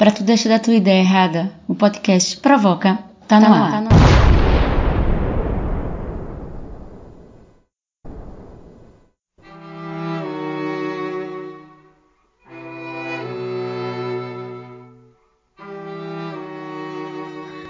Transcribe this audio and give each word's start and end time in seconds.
Para 0.00 0.12
tu 0.12 0.24
deixar 0.24 0.48
da 0.48 0.58
tua 0.58 0.72
ideia 0.72 1.02
errada, 1.02 1.52
o 1.68 1.74
podcast 1.74 2.38
Provoca 2.38 2.98
tá, 3.28 3.38
tá 3.38 3.40
no, 3.40 3.54
ar. 3.54 3.70
Tá 3.70 3.80
no 3.82 3.88
ar. 3.88 4.00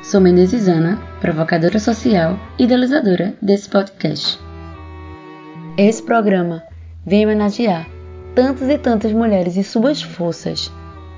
Sou 0.05 0.20
Menezes 0.20 0.69
Ana, 0.69 1.01
provocadora 1.20 1.80
social 1.80 2.38
e 2.56 2.62
idealizadora 2.62 3.34
desse 3.42 3.69
podcast. 3.69 4.38
Esse 5.77 6.01
programa 6.01 6.62
vem 7.05 7.24
homenagear 7.24 7.88
tantas 8.37 8.69
e 8.69 8.78
tantas 8.78 9.12
mulheres 9.12 9.56
e 9.56 9.65
suas 9.65 10.01
forças 10.01 10.70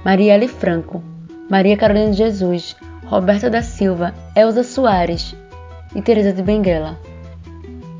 Marielle 0.05 0.49
Franco, 0.49 1.01
Maria 1.49 1.77
Carolina 1.77 2.11
de 2.11 2.17
Jesus, 2.17 2.77
Roberta 3.07 3.49
da 3.49 3.63
Silva, 3.63 4.13
Elza 4.35 4.65
Soares 4.65 5.37
e 5.95 6.03
Teresa 6.03 6.33
de 6.33 6.43
Benguela. 6.43 6.99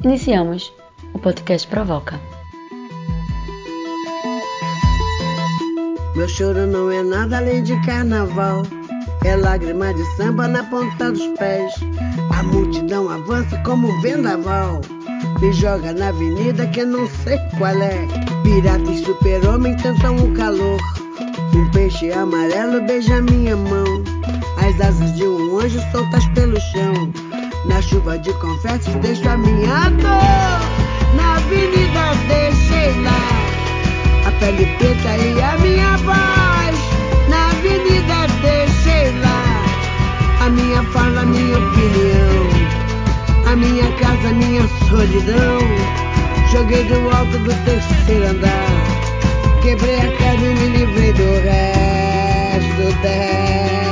Iniciamos 0.03 0.73
o 1.15 1.19
podcast 1.21 1.69
Provoca. 1.69 2.19
Meu 6.17 6.29
choro 6.29 6.67
não 6.67 6.91
é 6.91 7.05
nada 7.05 7.37
além 7.37 7.63
de 7.63 7.81
carnaval. 7.87 8.63
É 9.25 9.37
lágrima 9.37 9.95
de 9.95 10.05
samba 10.17 10.49
na 10.49 10.65
ponta 10.65 11.13
dos 11.13 11.27
pés. 11.39 11.73
A 12.37 12.43
multidão 12.43 13.09
avança 13.09 13.57
como 13.59 13.89
um 13.89 14.01
vendaval. 14.01 14.81
Me 15.41 15.53
joga 15.53 15.93
na 15.93 16.09
avenida 16.09 16.67
que 16.67 16.85
não 16.85 17.07
sei 17.07 17.39
qual 17.59 17.81
é. 17.81 18.09
Pirata 18.43 18.91
e 18.91 19.05
super-homem 19.05 19.77
tentam 19.77 20.17
o 20.17 20.35
calor. 20.35 20.81
Um 21.55 21.71
peixe 21.71 22.13
amarelo 22.13 22.81
beija 22.83 23.21
minha 23.23 23.57
mão. 23.57 24.03
As 24.57 24.81
asas 24.81 25.15
de 25.17 25.25
um 25.25 25.59
anjo 25.59 25.81
soltas 25.91 26.25
pelo 26.29 26.61
chão. 26.61 27.13
Na 27.67 27.81
chuva 27.81 28.19
de 28.19 28.33
confetes 28.35 28.95
deixo 28.97 29.29
a 29.29 29.37
minha 29.37 29.91
dor. 29.91 31.17
Na 31.17 31.37
avenida 31.37 32.15
deixei 32.29 33.03
lá 33.03 33.23
a 34.27 34.31
pele 34.39 34.67
preta 34.79 35.17
e 35.17 35.41
a 35.41 35.59
minha 35.59 35.97
voz. 35.99 36.77
Na 37.29 37.51
avenida 37.51 38.27
deixei 38.43 39.21
lá 39.21 39.63
a 40.45 40.49
minha 40.51 40.83
fala, 40.93 41.21
a 41.21 41.27
minha 41.27 41.59
opinião. 41.59 42.43
A 43.47 43.57
minha 43.57 43.93
casa, 43.99 44.29
a 44.29 44.33
minha 44.33 44.67
solidão. 44.89 45.59
Joguei 46.51 46.85
do 46.85 47.11
alto 47.11 47.39
do 47.39 47.65
terceiro 47.65 48.29
andar. 48.29 48.72
Quebrei 49.63 49.95
a 49.95 50.11
cara 50.19 50.41
e 50.41 50.55
me 50.55 50.67
livrei 50.77 51.13
do 51.13 51.35
resto 51.41 53.01
dessa 53.01 53.92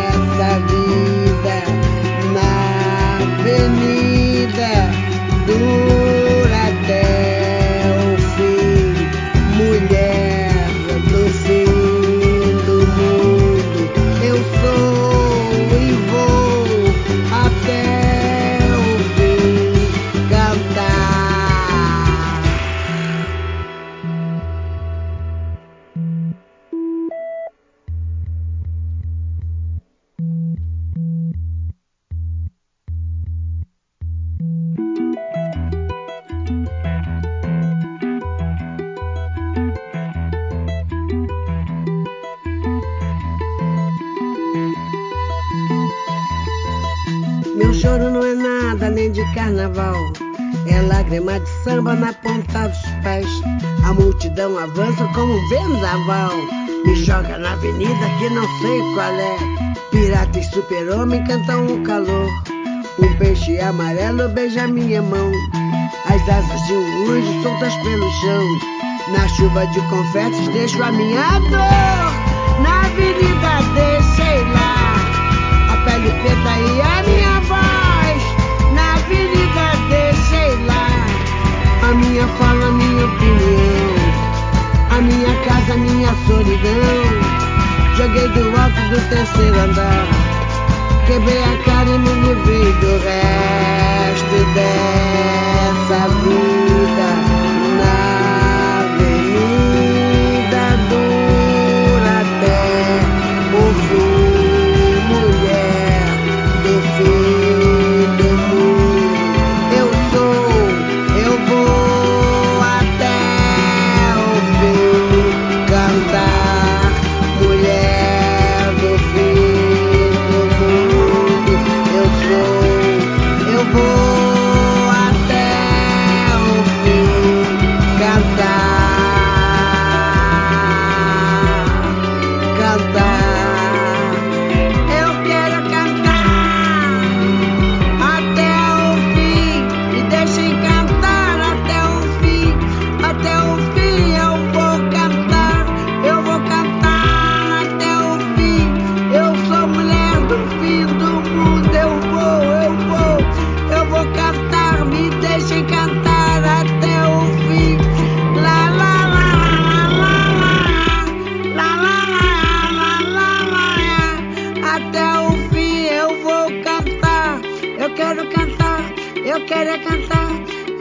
avenida 57.60 58.09
que 58.19 58.31
não 58.31 58.47
sei 58.59 58.81
qual 58.94 59.12
é. 59.12 59.37
Pirata 59.91 60.38
e 60.38 60.44
super-homem 60.44 61.22
cantam 61.25 61.66
o 61.66 61.82
calor. 61.82 62.26
Um 62.98 63.19
peixe 63.19 63.60
amarelo 63.60 64.31
beija 64.31 64.66
minha 64.66 65.03
mão. 65.03 65.31
As 66.06 66.22
asas 66.28 66.66
de 66.66 66.72
um 66.72 67.10
anjo 67.10 67.43
soltas 67.43 67.75
pelo 67.76 68.10
chão. 68.21 68.47
Na 69.15 69.28
chuva 69.28 69.66
de 69.66 69.81
confetes 69.88 70.48
deixo 70.48 70.82
a 70.82 70.91
minha 70.91 71.38
dor. 71.50 72.62
Na 72.62 72.87
avenida 72.87 73.60
deixei 73.75 74.42
lá 74.54 74.97
a 75.71 75.77
pele 75.84 76.10
preta 76.22 76.54
e 76.59 76.81
a 76.81 77.03
minha 77.03 77.41
voz. 77.41 78.22
Na 78.72 78.94
avenida 78.94 79.66
deixei 79.91 80.65
lá 80.65 80.87
a 81.82 81.94
minha 81.94 82.27
fala, 82.27 82.69
a 82.69 82.72
minha 82.72 83.04
opinião. 83.04 84.00
A 84.91 85.00
minha 85.03 85.34
casa, 85.44 85.75
a 85.75 85.77
minha 85.77 86.15
solidão. 86.27 87.19
Joguei 88.00 88.28
do 88.28 88.56
alto 88.56 88.81
do 88.88 89.09
terceiro 89.11 89.61
andar. 89.61 90.06
Quebrei 91.06 91.43
a 91.44 91.65
cara 91.65 91.91
e 91.91 91.99
me 91.99 92.15
livrei 92.15 92.72
do 92.81 92.93
resto 92.97 94.55
dessa 94.55 95.40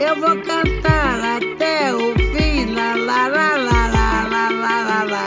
eu 0.00 0.16
vou 0.16 0.42
cantar 0.42 1.36
até 1.36 1.94
o 1.94 2.14
fim. 2.14 2.72
Lá, 2.74 2.94
lá, 2.96 3.26
lá, 3.28 3.56
lá, 3.56 3.86
lá, 3.86 4.22
lá, 4.22 4.48
lá, 4.48 4.82
lá, 4.82 5.02
lá. 5.04 5.26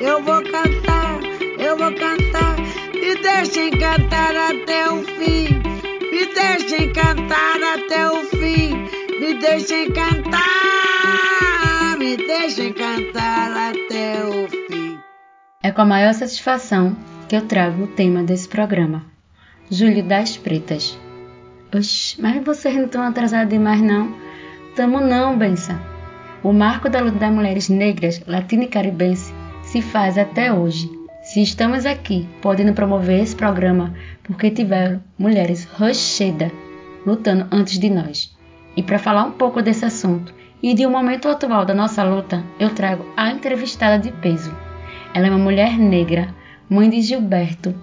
Eu 0.00 0.22
vou 0.22 0.42
cantar, 0.42 1.20
eu 1.58 1.76
vou 1.76 1.94
cantar. 1.94 2.56
Me 2.94 3.14
deixem 3.22 3.70
cantar 3.72 4.34
até 4.34 4.90
o 4.90 5.02
fim. 5.02 5.60
Me 6.10 6.34
deixem 6.34 6.92
cantar 6.94 7.62
até 7.74 8.10
o 8.10 8.24
fim. 8.24 8.74
Me 9.20 9.34
deixem 9.34 9.92
cantar. 9.92 10.38
Me 11.98 12.16
deixem 12.16 12.72
cantar 12.72 13.70
até 13.70 14.24
o 14.24 14.48
fim. 14.48 14.98
É 15.62 15.70
com 15.70 15.82
a 15.82 15.86
maior 15.86 16.14
satisfação 16.14 16.96
que 17.28 17.36
eu 17.36 17.42
trago 17.42 17.84
o 17.84 17.88
tema 17.88 18.22
desse 18.22 18.48
programa. 18.48 19.04
Júlio 19.70 20.02
das 20.02 20.36
Pretas. 20.36 21.03
Oxi, 21.74 22.20
mas 22.22 22.44
vocês 22.44 22.76
não 22.76 22.84
estão 22.84 23.02
atrasados 23.02 23.48
demais 23.48 23.80
não? 23.82 24.14
Tamo 24.76 25.00
não, 25.00 25.36
benção. 25.36 25.76
O 26.40 26.52
marco 26.52 26.88
da 26.88 27.00
luta 27.00 27.18
das 27.18 27.32
mulheres 27.32 27.68
negras 27.68 28.22
latino 28.28 28.62
e 28.62 28.68
caribense 28.68 29.34
se 29.64 29.82
faz 29.82 30.16
até 30.16 30.52
hoje, 30.52 30.88
se 31.20 31.42
estamos 31.42 31.84
aqui 31.84 32.28
podendo 32.40 32.74
promover 32.74 33.20
esse 33.20 33.34
programa 33.34 33.92
porque 34.22 34.52
tiveram 34.52 35.02
mulheres 35.18 35.64
rochedas 35.64 36.52
lutando 37.04 37.48
antes 37.50 37.76
de 37.76 37.90
nós. 37.90 38.32
E 38.76 38.82
para 38.82 38.98
falar 39.00 39.24
um 39.24 39.32
pouco 39.32 39.60
desse 39.60 39.84
assunto 39.84 40.32
e 40.62 40.74
de 40.74 40.86
um 40.86 40.90
momento 40.90 41.28
atual 41.28 41.64
da 41.64 41.74
nossa 41.74 42.04
luta, 42.04 42.44
eu 42.60 42.70
trago 42.70 43.04
a 43.16 43.30
entrevistada 43.30 43.98
de 43.98 44.12
peso. 44.12 44.56
Ela 45.12 45.26
é 45.26 45.30
uma 45.30 45.38
mulher 45.38 45.76
negra, 45.76 46.32
mãe 46.70 46.88
de 46.88 47.02
Gilberto, 47.02 47.74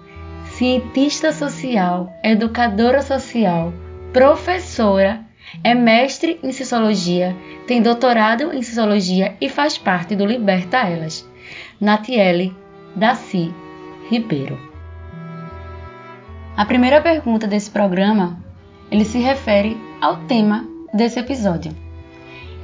cientista 0.44 1.30
social, 1.30 2.10
educadora 2.24 3.02
social, 3.02 3.72
professora, 4.12 5.24
é 5.64 5.74
mestre 5.74 6.38
em 6.42 6.52
sociologia, 6.52 7.34
tem 7.66 7.80
doutorado 7.80 8.52
em 8.52 8.62
sociologia 8.62 9.34
e 9.40 9.48
faz 9.48 9.78
parte 9.78 10.14
do 10.14 10.26
Liberta 10.26 10.78
Elas. 10.78 11.26
Natiele 11.80 12.54
Daci 12.94 13.52
Ribeiro. 14.10 14.58
A 16.56 16.64
primeira 16.66 17.00
pergunta 17.00 17.46
desse 17.46 17.70
programa, 17.70 18.38
ele 18.90 19.04
se 19.04 19.18
refere 19.18 19.76
ao 20.00 20.18
tema 20.24 20.66
desse 20.92 21.18
episódio. 21.18 21.74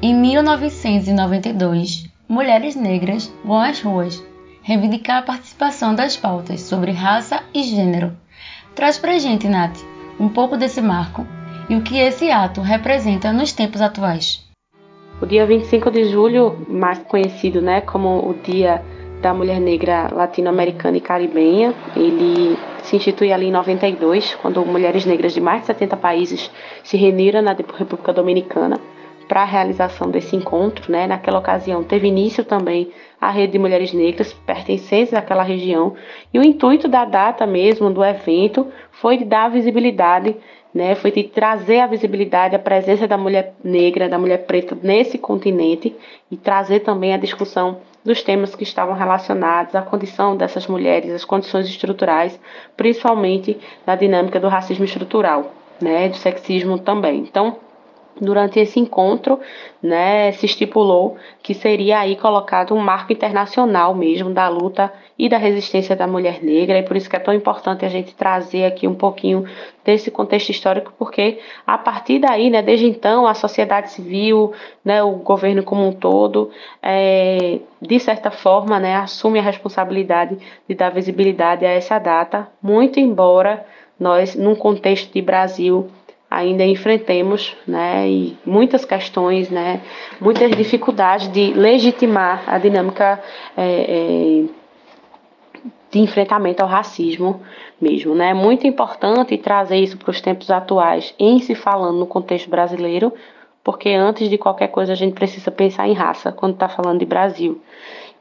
Em 0.02 0.14
1992, 0.14 2.06
mulheres 2.28 2.76
negras 2.76 3.32
vão 3.42 3.60
às 3.60 3.80
ruas 3.80 4.22
reivindicar 4.62 5.18
a 5.18 5.22
participação 5.22 5.94
das 5.94 6.14
pautas 6.16 6.60
sobre 6.60 6.92
raça 6.92 7.42
e 7.54 7.62
gênero. 7.62 8.14
Traz 8.74 8.98
pra 8.98 9.18
gente, 9.18 9.48
Nath, 9.48 9.78
um 10.20 10.28
pouco 10.28 10.56
desse 10.56 10.82
marco 10.82 11.26
e 11.68 11.76
o 11.76 11.82
que 11.82 11.98
esse 11.98 12.30
ato 12.30 12.60
representa 12.60 13.32
nos 13.32 13.52
tempos 13.52 13.80
atuais. 13.80 14.42
O 15.20 15.26
dia 15.26 15.44
25 15.44 15.90
de 15.90 16.04
julho, 16.04 16.64
mais 16.68 16.98
conhecido 17.00 17.60
né, 17.60 17.80
como 17.80 18.28
o 18.28 18.34
Dia 18.34 18.82
da 19.20 19.34
Mulher 19.34 19.60
Negra 19.60 20.08
Latino-Americana 20.12 20.96
e 20.96 21.00
Caribenha, 21.00 21.74
ele 21.96 22.56
se 22.84 22.96
institui 22.96 23.32
ali 23.32 23.46
em 23.46 23.52
92, 23.52 24.36
quando 24.36 24.64
mulheres 24.64 25.04
negras 25.04 25.34
de 25.34 25.40
mais 25.40 25.62
de 25.62 25.66
70 25.66 25.96
países 25.96 26.50
se 26.84 26.96
reuniram 26.96 27.42
na 27.42 27.52
República 27.52 28.12
Dominicana 28.12 28.80
para 29.28 29.42
a 29.42 29.44
realização 29.44 30.10
desse 30.10 30.34
encontro. 30.34 30.90
Né? 30.90 31.06
Naquela 31.06 31.38
ocasião 31.38 31.84
teve 31.84 32.08
início 32.08 32.44
também 32.44 32.90
a 33.20 33.30
rede 33.30 33.52
de 33.52 33.58
mulheres 33.58 33.92
negras 33.92 34.32
pertencentes 34.32 35.12
àquela 35.12 35.42
região 35.42 35.94
e 36.32 36.38
o 36.38 36.42
intuito 36.42 36.88
da 36.88 37.04
data 37.04 37.46
mesmo, 37.46 37.90
do 37.90 38.04
evento, 38.04 38.66
foi 38.90 39.18
de 39.18 39.24
dar 39.24 39.50
visibilidade, 39.50 40.36
né? 40.72 40.94
foi 40.94 41.10
de 41.10 41.24
trazer 41.24 41.80
a 41.80 41.86
visibilidade, 41.86 42.56
a 42.56 42.58
presença 42.58 43.06
da 43.06 43.18
mulher 43.18 43.54
negra, 43.62 44.08
da 44.08 44.18
mulher 44.18 44.46
preta 44.46 44.76
nesse 44.82 45.18
continente 45.18 45.94
e 46.30 46.36
trazer 46.36 46.80
também 46.80 47.12
a 47.12 47.18
discussão 47.18 47.78
dos 48.04 48.22
temas 48.22 48.54
que 48.54 48.62
estavam 48.62 48.94
relacionados 48.94 49.74
à 49.74 49.82
condição 49.82 50.36
dessas 50.36 50.66
mulheres, 50.66 51.12
as 51.12 51.24
condições 51.24 51.68
estruturais, 51.68 52.40
principalmente 52.76 53.58
na 53.86 53.94
dinâmica 53.94 54.40
do 54.40 54.48
racismo 54.48 54.84
estrutural, 54.84 55.52
né, 55.80 56.08
do 56.08 56.16
sexismo 56.16 56.78
também. 56.78 57.20
Então, 57.20 57.56
durante 58.20 58.58
esse 58.58 58.78
encontro, 58.80 59.40
né, 59.82 60.32
se 60.32 60.46
estipulou 60.46 61.16
que 61.42 61.54
seria 61.54 62.00
aí 62.00 62.16
colocado 62.16 62.74
um 62.74 62.78
marco 62.80 63.12
internacional 63.12 63.94
mesmo 63.94 64.30
da 64.30 64.48
luta 64.48 64.92
e 65.18 65.28
da 65.28 65.38
resistência 65.38 65.96
da 65.96 66.06
mulher 66.06 66.42
negra, 66.42 66.78
e 66.78 66.82
por 66.82 66.96
isso 66.96 67.08
que 67.08 67.16
é 67.16 67.18
tão 67.18 67.34
importante 67.34 67.84
a 67.84 67.88
gente 67.88 68.14
trazer 68.14 68.64
aqui 68.64 68.86
um 68.86 68.94
pouquinho 68.94 69.44
desse 69.84 70.10
contexto 70.10 70.50
histórico, 70.50 70.92
porque 70.98 71.38
a 71.66 71.76
partir 71.76 72.18
daí, 72.20 72.50
né, 72.50 72.62
desde 72.62 72.86
então, 72.86 73.26
a 73.26 73.34
sociedade 73.34 73.90
civil, 73.90 74.52
né, 74.84 75.02
o 75.02 75.12
governo 75.12 75.62
como 75.62 75.86
um 75.86 75.92
todo, 75.92 76.50
é, 76.82 77.58
de 77.80 77.98
certa 77.98 78.30
forma, 78.30 78.78
né, 78.78 78.96
assume 78.96 79.38
a 79.38 79.42
responsabilidade 79.42 80.38
de 80.68 80.74
dar 80.74 80.90
visibilidade 80.90 81.64
a 81.64 81.70
essa 81.70 81.98
data, 81.98 82.48
muito 82.62 83.00
embora 83.00 83.64
nós, 83.98 84.36
num 84.36 84.54
contexto 84.54 85.12
de 85.12 85.20
Brasil, 85.20 85.88
ainda 86.30 86.64
enfrentemos, 86.64 87.56
né, 87.66 88.08
e 88.08 88.36
muitas 88.44 88.84
questões, 88.84 89.50
né, 89.50 89.80
muitas 90.20 90.50
dificuldades 90.50 91.30
de 91.32 91.52
legitimar 91.54 92.44
a 92.46 92.58
dinâmica 92.58 93.20
é, 93.56 94.44
é, 94.44 94.44
de 95.90 95.98
enfrentamento 96.00 96.62
ao 96.62 96.68
racismo 96.68 97.40
mesmo, 97.80 98.14
né? 98.14 98.30
É 98.30 98.34
muito 98.34 98.66
importante 98.66 99.38
trazer 99.38 99.76
isso 99.76 99.96
para 99.96 100.10
os 100.10 100.20
tempos 100.20 100.50
atuais, 100.50 101.14
em 101.18 101.40
se 101.40 101.54
falando 101.54 101.98
no 101.98 102.06
contexto 102.06 102.50
brasileiro, 102.50 103.12
porque 103.64 103.90
antes 103.90 104.28
de 104.28 104.36
qualquer 104.36 104.68
coisa 104.68 104.92
a 104.92 104.96
gente 104.96 105.14
precisa 105.14 105.50
pensar 105.50 105.88
em 105.88 105.94
raça 105.94 106.30
quando 106.32 106.54
está 106.54 106.68
falando 106.68 106.98
de 106.98 107.06
Brasil. 107.06 107.60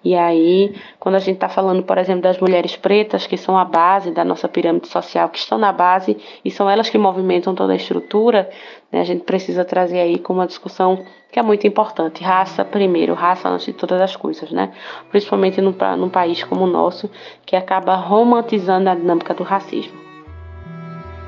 E 0.03 0.15
aí, 0.15 0.75
quando 0.99 1.15
a 1.15 1.19
gente 1.19 1.35
está 1.35 1.49
falando, 1.49 1.83
por 1.83 1.97
exemplo, 1.97 2.21
das 2.21 2.39
mulheres 2.39 2.75
pretas, 2.75 3.25
que 3.25 3.35
são 3.35 3.57
a 3.57 3.65
base 3.65 4.11
da 4.11 4.23
nossa 4.23 4.47
pirâmide 4.47 4.87
social, 4.87 5.27
que 5.29 5.39
estão 5.39 5.57
na 5.57 5.71
base 5.71 6.17
e 6.45 6.51
são 6.51 6.69
elas 6.69 6.89
que 6.89 6.97
movimentam 6.97 7.55
toda 7.55 7.73
a 7.73 7.75
estrutura, 7.75 8.49
né, 8.91 9.01
a 9.01 9.03
gente 9.03 9.23
precisa 9.23 9.65
trazer 9.65 9.99
aí 9.99 10.19
com 10.19 10.33
uma 10.33 10.47
discussão 10.47 11.03
que 11.31 11.39
é 11.39 11.41
muito 11.41 11.67
importante. 11.67 12.23
Raça 12.23 12.63
primeiro, 12.63 13.13
raça 13.13 13.49
antes 13.49 13.65
de 13.65 13.73
todas 13.73 13.99
as 13.99 14.15
coisas, 14.15 14.51
né? 14.51 14.71
Principalmente 15.09 15.61
num, 15.61 15.75
num 15.97 16.09
país 16.09 16.43
como 16.43 16.63
o 16.63 16.67
nosso, 16.67 17.09
que 17.45 17.55
acaba 17.55 17.95
romantizando 17.95 18.89
a 18.89 18.95
dinâmica 18.95 19.33
do 19.33 19.43
racismo. 19.43 19.97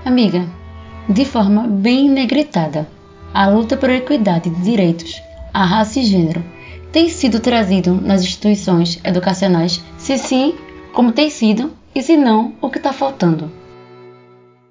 Amiga, 0.06 0.48
de 1.10 1.26
forma 1.26 1.68
bem 1.68 2.08
negritada, 2.08 2.88
a 3.34 3.50
luta 3.50 3.76
por 3.76 3.90
equidade 3.90 4.50
de 4.50 4.62
direitos, 4.62 5.22
a 5.54 5.66
raça 5.66 6.00
e 6.00 6.04
gênero 6.04 6.59
tem 6.92 7.08
sido 7.10 7.40
trazido 7.40 7.94
nas 7.94 8.22
instituições 8.22 9.04
educacionais? 9.06 9.84
Se 9.98 10.18
sim, 10.18 10.56
como 10.94 11.12
tem 11.12 11.30
sido? 11.30 11.72
E 11.94 12.02
se 12.02 12.18
não, 12.18 12.54
o 12.62 12.70
que 12.70 12.78
está 12.78 12.92
faltando? 12.92 13.52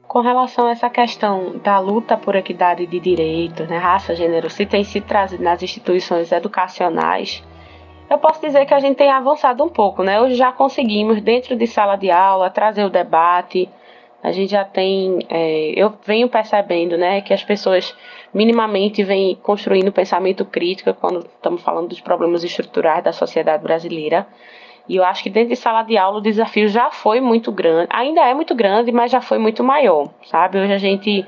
Com 0.07 0.21
relação 0.21 0.67
a 0.67 0.71
essa 0.71 0.89
questão 0.89 1.59
da 1.63 1.79
luta 1.79 2.17
por 2.17 2.35
equidade 2.35 2.87
de 2.87 2.99
direitos, 2.99 3.69
né, 3.69 3.77
raça, 3.77 4.17
gênero, 4.17 4.49
se 4.49 4.65
tem 4.65 4.83
sido 4.83 5.05
trazido 5.05 5.43
nas 5.43 5.63
instituições 5.63 6.33
educacionais, 6.33 7.43
eu 8.09 8.19
posso 8.19 8.41
dizer 8.41 8.65
que 8.65 8.73
a 8.73 8.81
gente 8.81 8.97
tem 8.97 9.11
avançado 9.11 9.63
um 9.63 9.69
pouco, 9.69 10.03
né? 10.03 10.19
Hoje 10.19 10.35
já 10.35 10.51
conseguimos, 10.51 11.21
dentro 11.21 11.55
de 11.55 11.67
sala 11.67 11.95
de 11.95 12.11
aula, 12.11 12.49
trazer 12.49 12.85
o 12.85 12.89
debate. 12.89 13.69
A 14.23 14.33
gente 14.33 14.51
já 14.51 14.65
tem, 14.65 15.19
é, 15.29 15.75
eu 15.77 15.93
venho 16.07 16.29
percebendo, 16.29 16.97
né, 16.97 17.21
que 17.21 17.35
as 17.35 17.45
pessoas 17.45 17.95
minimamente 18.39 19.03
vem 19.03 19.35
construindo 19.35 19.91
pensamento 19.91 20.45
crítico 20.45 20.95
quando 20.95 21.27
estamos 21.27 21.61
falando 21.61 21.89
dos 21.89 22.01
problemas 22.01 22.45
estruturais 22.45 23.03
da 23.03 23.13
sociedade 23.13 23.65
brasileira. 23.65 24.29
E 24.89 24.95
eu 24.95 25.05
acho 25.05 25.25
que 25.25 25.29
dentro 25.29 25.49
de 25.49 25.57
sala 25.57 25.83
de 25.83 25.99
aula 25.99 26.19
o 26.19 26.21
desafio 26.21 26.69
já 26.69 26.89
foi 26.89 27.21
muito 27.21 27.51
grande, 27.51 27.89
ainda 27.91 28.21
é 28.21 28.33
muito 28.33 28.55
grande, 28.55 28.93
mas 28.93 29.11
já 29.11 29.21
foi 29.21 29.39
muito 29.39 29.65
maior, 29.65 30.09
sabe? 30.25 30.57
Hoje 30.57 30.73
a 30.73 30.79
gente, 30.79 31.27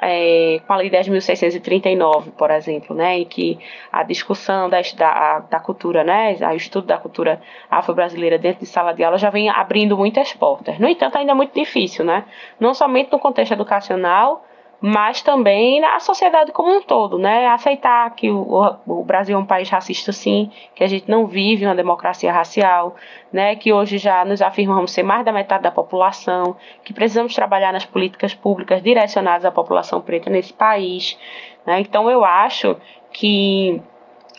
é, 0.00 0.60
com 0.64 0.72
a 0.72 0.76
Lei 0.76 0.88
10.639, 0.88 2.30
por 2.38 2.50
exemplo, 2.52 2.94
né, 2.94 3.18
em 3.18 3.24
que 3.24 3.58
a 3.90 4.04
discussão 4.04 4.70
da, 4.70 4.80
da, 4.96 5.40
da 5.40 5.58
cultura, 5.58 6.04
né, 6.04 6.36
o 6.52 6.54
estudo 6.54 6.86
da 6.86 6.96
cultura 6.96 7.42
afro-brasileira 7.68 8.38
dentro 8.38 8.60
de 8.60 8.66
sala 8.66 8.92
de 8.92 9.02
aula 9.02 9.18
já 9.18 9.30
vem 9.30 9.50
abrindo 9.50 9.98
muitas 9.98 10.32
portas. 10.32 10.78
No 10.78 10.88
entanto, 10.88 11.18
ainda 11.18 11.32
é 11.32 11.34
muito 11.34 11.52
difícil, 11.58 12.04
né? 12.04 12.24
Não 12.58 12.72
somente 12.72 13.10
no 13.10 13.18
contexto 13.18 13.52
educacional, 13.52 14.44
mas 14.84 15.22
também 15.22 15.80
na 15.80 16.00
sociedade 16.00 16.50
como 16.50 16.76
um 16.76 16.82
todo, 16.82 17.16
né? 17.16 17.46
Aceitar 17.46 18.10
que 18.16 18.28
o, 18.28 18.76
o, 18.84 19.04
Brasil 19.04 19.36
é 19.36 19.38
um 19.38 19.46
país 19.46 19.70
racista, 19.70 20.10
sim, 20.10 20.50
que 20.74 20.82
a 20.82 20.88
gente 20.88 21.08
não 21.08 21.24
vive 21.24 21.64
uma 21.64 21.74
democracia 21.74 22.32
racial, 22.32 22.96
né? 23.32 23.54
Que 23.54 23.72
hoje 23.72 23.96
já 23.96 24.24
nos 24.24 24.42
afirmamos 24.42 24.90
ser 24.90 25.04
mais 25.04 25.24
da 25.24 25.30
metade 25.30 25.62
da 25.62 25.70
população, 25.70 26.56
que 26.82 26.92
precisamos 26.92 27.32
trabalhar 27.32 27.72
nas 27.72 27.86
políticas 27.86 28.34
públicas 28.34 28.82
direcionadas 28.82 29.44
à 29.44 29.52
população 29.52 30.00
preta 30.00 30.28
nesse 30.28 30.52
país, 30.52 31.16
né? 31.64 31.78
Então 31.80 32.10
eu 32.10 32.24
acho 32.24 32.76
que 33.12 33.80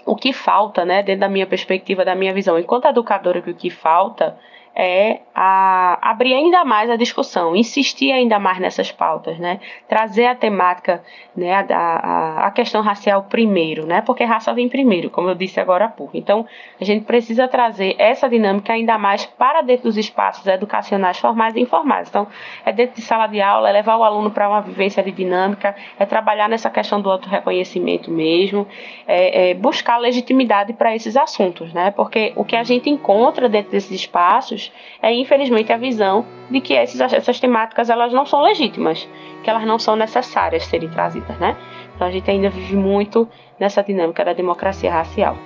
o 0.06 0.14
que 0.14 0.34
falta, 0.34 0.84
né, 0.84 1.02
dentro 1.02 1.22
da 1.22 1.30
minha 1.30 1.48
perspectiva, 1.48 2.04
da 2.04 2.16
minha 2.16 2.34
visão, 2.34 2.60
enquanto 2.60 2.86
educadora, 2.86 3.42
que 3.42 3.52
o 3.52 3.56
que 3.56 3.70
falta 3.70 4.38
é 4.76 5.20
a, 5.36 6.00
abrir 6.10 6.34
ainda 6.34 6.66
mais 6.66 6.90
a 6.90 6.96
discussão, 6.96 7.56
insistir 7.56 8.12
ainda 8.12 8.40
mais 8.40 8.60
nessas 8.60 8.92
pautas, 8.92 9.38
né? 9.38 9.60
Trazer 9.88 10.26
a 10.26 10.36
temática, 10.36 11.04
né, 11.36 11.54
a, 11.54 11.66
a, 11.70 12.48
a, 12.48 12.52
questão 12.52 12.82
racial 12.82 13.24
primeiro, 13.24 13.86
né? 13.86 14.02
Porque 14.02 14.24
raça 14.24 14.54
vem 14.54 14.68
primeiro, 14.68 15.10
como 15.10 15.30
eu 15.30 15.36
disse 15.36 15.60
agora 15.60 15.86
há 15.86 15.90
pouco. 15.90 16.18
Então, 16.18 16.46
a 16.80 16.84
gente 16.84 17.06
precisa 17.06 17.48
trazer 17.48 17.96
essa 18.00 18.28
dinâmica 18.28 18.74
ainda 18.74 18.98
mais 18.98 19.26
para 19.26 19.62
dentro 19.62 19.84
dos 19.84 19.98
espaços 19.98 20.46
educacionais 20.48 21.20
formais 21.20 21.56
e 21.56 21.60
informais. 21.60 22.10
Então, 22.10 22.28
é 22.66 22.72
dentro 22.72 22.96
de 22.96 23.02
sala 23.02 23.28
de 23.28 23.42
aula, 23.42 23.70
é 23.70 23.74
levar 23.74 23.98
o 23.98 24.04
aluno 24.04 24.32
para 24.32 24.50
uma 24.50 24.62
vivência 24.62 25.04
de 25.04 25.12
dinâmica, 25.12 25.76
é 26.00 26.06
trabalhar 26.06 26.50
nessa 26.50 26.70
questão 26.70 27.00
do 27.00 27.12
auto-reconhecimento 27.12 28.10
mesmo, 28.10 28.68
é, 29.08 29.52
é 29.52 29.54
buscar 29.54 29.98
legitimidade 29.98 30.74
para 30.74 30.96
esses 30.96 31.16
assuntos, 31.16 31.72
né? 31.74 31.92
Porque 31.92 32.34
o 32.36 32.44
que 32.44 32.56
a 32.56 32.64
gente 32.64 32.90
encontra 32.90 33.48
dentro 33.48 33.72
desses 33.72 33.92
espaços 33.92 34.63
é 35.02 35.14
infelizmente 35.14 35.72
a 35.72 35.78
visão 35.78 36.26
de 36.50 36.62
que 36.62 36.74
essas 36.74 37.40
temáticas 37.40 37.90
elas 37.90 38.14
não 38.14 38.26
são 38.26 38.42
legítimas, 38.42 39.08
que 39.44 39.50
elas 39.50 39.66
não 39.66 39.80
são 39.80 39.96
necessárias 39.96 40.66
serem 40.66 40.90
trazidas, 40.90 41.38
né? 41.40 41.56
Então 41.96 42.08
a 42.08 42.12
gente 42.12 42.30
ainda 42.30 42.50
vive 42.50 42.76
muito 42.76 43.28
nessa 43.60 43.84
dinâmica 43.84 44.24
da 44.24 44.34
democracia 44.34 44.92
racial. 44.92 45.38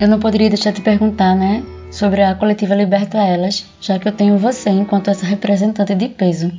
Eu 0.00 0.08
não 0.08 0.18
poderia 0.18 0.48
deixar 0.48 0.72
de 0.72 0.80
perguntar, 0.80 1.36
né, 1.36 1.62
sobre 1.90 2.22
a 2.22 2.34
coletiva 2.34 2.74
Liberta 2.74 3.18
Elas, 3.18 3.64
já 3.80 3.98
que 3.98 4.08
eu 4.08 4.12
tenho 4.12 4.36
você 4.36 4.68
enquanto 4.70 5.08
essa 5.08 5.24
representante 5.24 5.94
de 5.94 6.08
peso. 6.08 6.50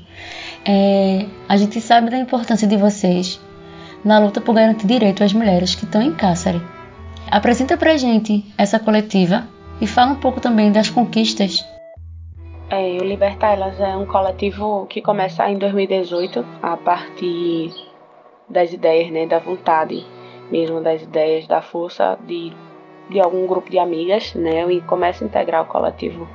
É, 0.65 1.25
a 1.47 1.57
gente 1.57 1.81
sabe 1.81 2.09
da 2.09 2.17
importância 2.17 2.67
de 2.67 2.77
vocês 2.77 3.39
na 4.03 4.17
luta 4.19 4.39
por 4.39 4.55
garantir 4.55 4.87
direito 4.87 5.23
às 5.23 5.33
mulheres 5.33 5.75
que 5.75 5.83
estão 5.83 6.01
em 6.01 6.13
cárcere. 6.13 6.61
Apresenta 7.29 7.75
pra 7.75 7.97
gente 7.97 8.45
essa 8.57 8.79
coletiva 8.79 9.47
e 9.81 9.87
fala 9.87 10.11
um 10.11 10.19
pouco 10.19 10.39
também 10.39 10.71
das 10.71 10.89
conquistas. 10.89 11.65
É, 12.69 12.97
o 12.99 13.03
Liberta 13.03 13.47
Elas 13.47 13.79
é 13.79 13.95
um 13.95 14.05
coletivo 14.05 14.87
que 14.87 15.01
começa 15.01 15.47
em 15.49 15.57
2018 15.57 16.45
a 16.61 16.75
partir 16.77 17.71
das 18.49 18.73
ideias, 18.73 19.11
né, 19.11 19.25
da 19.25 19.39
vontade 19.39 20.05
mesmo 20.49 20.81
das 20.81 21.01
ideias, 21.01 21.47
da 21.47 21.61
força 21.61 22.17
de, 22.25 22.51
de 23.09 23.19
algum 23.19 23.47
grupo 23.47 23.69
de 23.69 23.79
amigas, 23.79 24.33
né, 24.33 24.71
e 24.71 24.81
começa 24.81 25.23
a 25.23 25.27
integrar 25.27 25.63
o 25.63 25.67
coletivo 25.67 26.27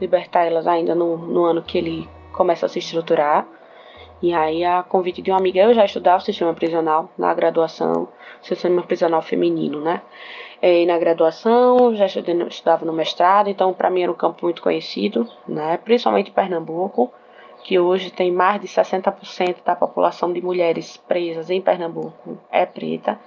Libertar 0.00 0.44
Elas 0.44 0.66
ainda 0.66 0.94
no, 0.94 1.16
no 1.16 1.44
ano 1.44 1.62
que 1.62 1.78
ele 1.78 2.08
começa 2.32 2.66
a 2.66 2.68
se 2.68 2.78
estruturar. 2.78 3.46
E 4.24 4.32
aí, 4.32 4.64
a 4.64 4.82
convite 4.82 5.20
de 5.20 5.30
uma 5.30 5.36
amiga, 5.36 5.60
eu 5.60 5.74
já 5.74 5.84
estudava 5.84 6.24
sistema 6.24 6.54
prisional 6.54 7.10
na 7.18 7.34
graduação, 7.34 8.08
sistema 8.40 8.80
prisional 8.80 9.20
feminino, 9.20 9.82
né? 9.82 10.00
E 10.62 10.86
na 10.86 10.96
graduação, 10.96 11.94
já 11.94 12.06
estudava 12.06 12.86
no 12.86 12.92
mestrado, 12.94 13.50
então 13.50 13.74
para 13.74 13.90
mim 13.90 14.02
era 14.02 14.10
um 14.10 14.14
campo 14.14 14.46
muito 14.46 14.62
conhecido, 14.62 15.28
né? 15.46 15.76
Principalmente 15.76 16.30
Pernambuco, 16.30 17.12
que 17.64 17.78
hoje 17.78 18.10
tem 18.10 18.32
mais 18.32 18.62
de 18.62 18.66
60% 18.66 19.56
da 19.62 19.76
população 19.76 20.32
de 20.32 20.40
mulheres 20.40 20.96
presas 20.96 21.50
em 21.50 21.60
Pernambuco 21.60 22.38
é 22.50 22.64
preta. 22.64 23.20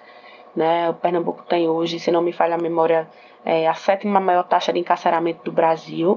Né? 0.56 0.90
O 0.90 0.96
Pernambuco 0.96 1.44
tem 1.44 1.70
hoje, 1.70 2.00
se 2.00 2.10
não 2.10 2.24
me 2.24 2.32
falha 2.32 2.56
a 2.56 2.58
memória, 2.58 3.08
é 3.46 3.68
a 3.68 3.76
sétima 3.76 4.20
maior 4.20 4.46
taxa 4.46 4.74
de 4.74 4.80
encarceramento 4.80 5.44
do 5.44 5.52
Brasil. 5.52 6.17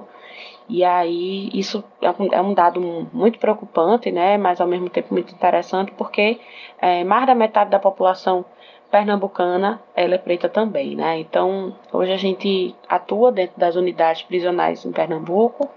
E 0.70 0.84
aí 0.84 1.50
isso 1.52 1.82
é 2.00 2.10
um, 2.10 2.32
é 2.32 2.40
um 2.40 2.54
dado 2.54 2.80
muito 3.12 3.40
preocupante, 3.40 4.12
né? 4.12 4.38
mas 4.38 4.60
ao 4.60 4.68
mesmo 4.68 4.88
tempo 4.88 5.12
muito 5.12 5.34
interessante, 5.34 5.90
porque 5.92 6.38
é, 6.80 7.02
mais 7.02 7.26
da 7.26 7.34
metade 7.34 7.70
da 7.70 7.80
população 7.80 8.44
pernambucana 8.88 9.82
ela 9.96 10.14
é 10.14 10.18
preta 10.18 10.48
também. 10.48 10.94
Né? 10.94 11.18
Então 11.18 11.74
hoje 11.92 12.12
a 12.12 12.16
gente 12.16 12.72
atua 12.88 13.32
dentro 13.32 13.58
das 13.58 13.74
unidades 13.74 14.22
prisionais 14.22 14.84
em 14.84 14.92
Pernambuco, 14.92 15.68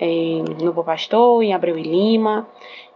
em, 0.00 0.42
no 0.60 0.72
Bom 0.72 0.82
Pastor, 0.82 1.44
em 1.44 1.54
Abreu 1.54 1.78
e 1.78 1.82
Lima, 1.82 2.48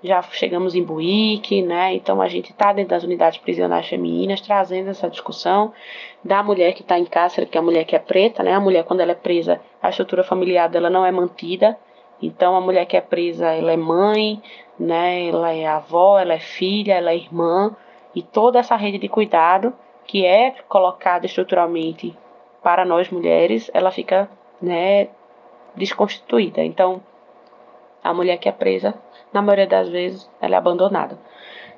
já 0.02 0.20
chegamos 0.22 0.74
em 0.74 0.82
Buíque, 0.82 1.62
né? 1.62 1.94
Então 1.94 2.20
a 2.20 2.28
gente 2.28 2.50
está 2.50 2.72
dentro 2.72 2.90
das 2.90 3.04
unidades 3.04 3.38
prisionais 3.38 3.86
femininas 3.86 4.40
trazendo 4.40 4.90
essa 4.90 5.08
discussão 5.08 5.72
da 6.24 6.42
mulher 6.42 6.74
que 6.74 6.82
está 6.82 6.98
em 6.98 7.04
cárcere, 7.04 7.46
que 7.46 7.56
é 7.56 7.60
a 7.60 7.64
mulher 7.64 7.84
que 7.84 7.96
é 7.96 7.98
preta, 7.98 8.42
né? 8.42 8.52
A 8.52 8.60
mulher 8.60 8.84
quando 8.84 9.00
ela 9.00 9.12
é 9.12 9.14
presa, 9.14 9.60
a 9.82 9.88
estrutura 9.88 10.22
familiar 10.22 10.68
dela 10.68 10.90
não 10.90 11.04
é 11.04 11.10
mantida. 11.10 11.76
Então 12.22 12.56
a 12.56 12.60
mulher 12.60 12.86
que 12.86 12.96
é 12.96 13.00
presa, 13.00 13.52
ela 13.52 13.72
é 13.72 13.76
mãe, 13.76 14.42
né? 14.78 15.28
Ela 15.28 15.52
é 15.52 15.66
avó, 15.66 16.18
ela 16.18 16.34
é 16.34 16.38
filha, 16.38 16.94
ela 16.94 17.10
é 17.10 17.16
irmã 17.16 17.74
e 18.14 18.22
toda 18.22 18.58
essa 18.58 18.76
rede 18.76 18.98
de 18.98 19.08
cuidado 19.08 19.72
que 20.06 20.26
é 20.26 20.54
colocada 20.68 21.26
estruturalmente 21.26 22.16
para 22.62 22.84
nós 22.84 23.10
mulheres, 23.10 23.70
ela 23.72 23.90
fica, 23.90 24.28
né, 24.60 25.08
desconstituída. 25.74 26.62
Então, 26.62 27.00
a 28.02 28.12
mulher 28.12 28.36
que 28.38 28.48
é 28.48 28.52
presa, 28.52 28.94
na 29.32 29.40
maioria 29.40 29.66
das 29.66 29.88
vezes, 29.88 30.30
ela 30.40 30.56
é 30.56 30.58
abandonada. 30.58 31.18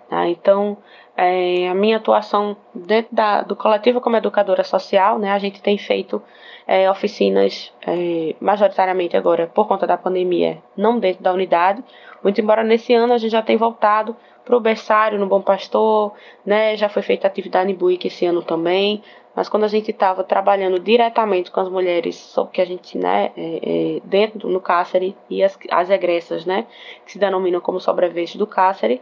Tá? 0.09 0.26
Então, 0.28 0.78
é, 1.16 1.69
a 1.69 1.75
minha 1.75 1.99
atuação 1.99 2.57
dentro 2.75 3.14
da, 3.14 3.42
do 3.42 3.54
coletivo 3.54 4.00
como 4.00 4.16
educadora 4.16 4.64
social, 4.64 5.19
né, 5.19 5.31
a 5.31 5.38
gente 5.38 5.61
tem 5.61 5.76
feito 5.76 6.23
é, 6.66 6.90
oficinas, 6.90 7.73
é, 7.87 8.35
majoritariamente 8.40 9.16
agora, 9.16 9.47
por 9.47 9.69
conta 9.69 9.87
da 9.87 9.97
pandemia, 9.97 10.62
não 10.76 10.99
dentro 10.99 11.23
da 11.23 11.33
unidade, 11.33 11.83
muito 12.23 12.40
embora 12.40 12.64
nesse 12.64 12.95
ano 12.95 13.12
a 13.12 13.19
gente 13.19 13.33
já 13.33 13.42
tenha 13.42 13.59
voltado 13.59 14.16
para 14.45 14.57
o 14.57 14.61
berçário 14.61 15.19
no 15.19 15.26
Bom 15.26 15.40
Pastor, 15.40 16.12
né, 16.45 16.76
já 16.76 16.88
foi 16.88 17.02
feita 17.02 17.26
atividade 17.26 17.71
em 17.71 17.75
Buíque 17.75 18.09
esse 18.09 18.25
ano 18.25 18.42
também, 18.42 19.02
mas 19.35 19.49
quando 19.49 19.64
a 19.64 19.69
gente 19.69 19.90
estava 19.90 20.23
trabalhando 20.25 20.78
diretamente 20.78 21.50
com 21.50 21.61
as 21.61 21.69
mulheres, 21.69 22.16
sobre 22.16 22.52
que 22.52 22.61
a 22.61 22.64
gente, 22.64 22.99
né, 22.99 23.33
é, 23.37 23.97
é, 23.97 24.00
dentro 24.04 24.49
no 24.49 24.61
cárcere 24.61 25.16
e 25.28 25.42
as, 25.42 25.59
as 25.71 25.90
egressas, 25.90 26.45
né, 26.45 26.66
que 27.04 27.12
se 27.12 27.19
denominam 27.19 27.61
como 27.61 27.81
sobreviventes 27.81 28.37
do 28.37 28.47
cárcere, 28.47 29.00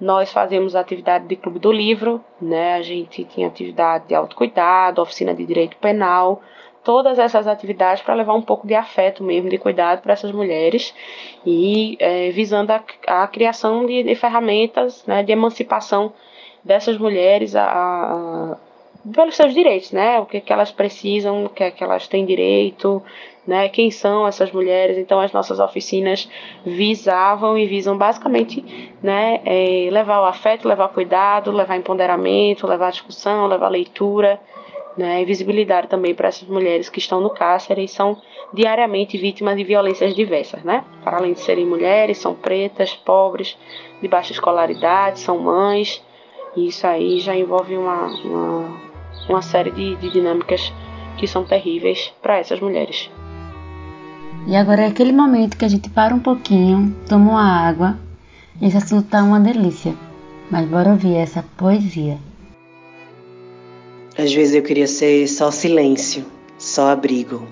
nós 0.00 0.32
fazíamos 0.32 0.74
atividade 0.74 1.26
de 1.26 1.36
clube 1.36 1.58
do 1.58 1.70
livro, 1.70 2.22
né, 2.40 2.74
a 2.74 2.82
gente 2.82 3.24
tinha 3.24 3.46
atividade 3.46 4.08
de 4.08 4.14
autocuidado, 4.14 5.00
oficina 5.00 5.34
de 5.34 5.44
direito 5.46 5.76
penal, 5.76 6.42
todas 6.84 7.18
essas 7.18 7.46
atividades 7.46 8.02
para 8.02 8.14
levar 8.14 8.34
um 8.34 8.42
pouco 8.42 8.66
de 8.66 8.74
afeto 8.74 9.22
mesmo, 9.22 9.48
de 9.48 9.58
cuidado 9.58 10.02
para 10.02 10.12
essas 10.12 10.32
mulheres 10.32 10.94
e 11.46 11.96
é, 12.00 12.30
visando 12.30 12.72
a, 12.72 12.82
a 13.06 13.26
criação 13.28 13.86
de, 13.86 14.02
de, 14.02 14.14
ferramentas 14.14 15.04
né, 15.06 15.22
de 15.22 15.32
emancipação 15.32 16.12
dessas 16.64 16.98
mulheres 16.98 17.54
a, 17.54 17.64
a 17.64 18.56
pelos 19.14 19.34
seus 19.34 19.52
direitos, 19.52 19.90
né? 19.90 20.20
O 20.20 20.26
que, 20.26 20.40
que 20.40 20.52
elas 20.52 20.70
precisam, 20.70 21.44
o 21.44 21.48
que, 21.48 21.70
que 21.72 21.82
elas 21.82 22.06
têm 22.06 22.24
direito, 22.24 23.02
né? 23.46 23.68
Quem 23.68 23.90
são 23.90 24.26
essas 24.26 24.52
mulheres? 24.52 24.98
Então, 24.98 25.20
as 25.20 25.32
nossas 25.32 25.58
oficinas 25.60 26.28
visavam 26.64 27.56
e 27.58 27.66
visam 27.66 27.96
basicamente, 27.96 28.92
né? 29.02 29.40
É, 29.44 29.88
levar 29.90 30.20
o 30.20 30.24
afeto, 30.24 30.68
levar 30.68 30.88
cuidado, 30.88 31.50
levar 31.50 31.76
empoderamento, 31.76 32.66
levar 32.66 32.90
discussão, 32.90 33.46
levar 33.46 33.68
leitura, 33.68 34.40
né? 34.96 35.22
E 35.22 35.24
visibilidade 35.24 35.88
também 35.88 36.14
para 36.14 36.28
essas 36.28 36.48
mulheres 36.48 36.88
que 36.88 36.98
estão 36.98 37.20
no 37.20 37.30
cárcere 37.30 37.84
e 37.84 37.88
são 37.88 38.20
diariamente 38.52 39.16
vítimas 39.16 39.56
de 39.56 39.64
violências 39.64 40.14
diversas, 40.14 40.62
né? 40.62 40.84
Para 41.02 41.18
além 41.18 41.32
de 41.32 41.40
serem 41.40 41.66
mulheres, 41.66 42.18
são 42.18 42.34
pretas, 42.34 42.94
pobres, 42.94 43.56
de 44.00 44.08
baixa 44.08 44.32
escolaridade, 44.32 45.20
são 45.20 45.38
mães. 45.38 46.04
E 46.54 46.66
isso 46.66 46.86
aí 46.86 47.18
já 47.18 47.34
envolve 47.34 47.78
uma, 47.78 48.06
uma 48.24 48.92
uma 49.28 49.42
série 49.42 49.70
de, 49.70 49.96
de 49.96 50.10
dinâmicas 50.10 50.72
que 51.16 51.26
são 51.26 51.44
terríveis 51.44 52.12
para 52.22 52.38
essas 52.38 52.60
mulheres. 52.60 53.10
E 54.46 54.56
agora 54.56 54.82
é 54.82 54.86
aquele 54.86 55.12
momento 55.12 55.56
que 55.56 55.64
a 55.64 55.68
gente 55.68 55.88
para 55.88 56.14
um 56.14 56.18
pouquinho, 56.18 56.94
toma 57.08 57.30
uma 57.30 57.68
água. 57.68 57.98
Esse 58.60 58.76
assunto 58.76 59.08
tá 59.08 59.22
uma 59.22 59.38
delícia. 59.38 59.94
Mas 60.50 60.68
bora 60.68 60.90
ouvir 60.90 61.14
essa 61.14 61.44
poesia. 61.56 62.18
Às 64.18 64.32
vezes 64.32 64.54
eu 64.54 64.62
queria 64.62 64.86
ser 64.86 65.26
só 65.28 65.50
silêncio, 65.50 66.24
só 66.58 66.90
abrigo. 66.90 67.46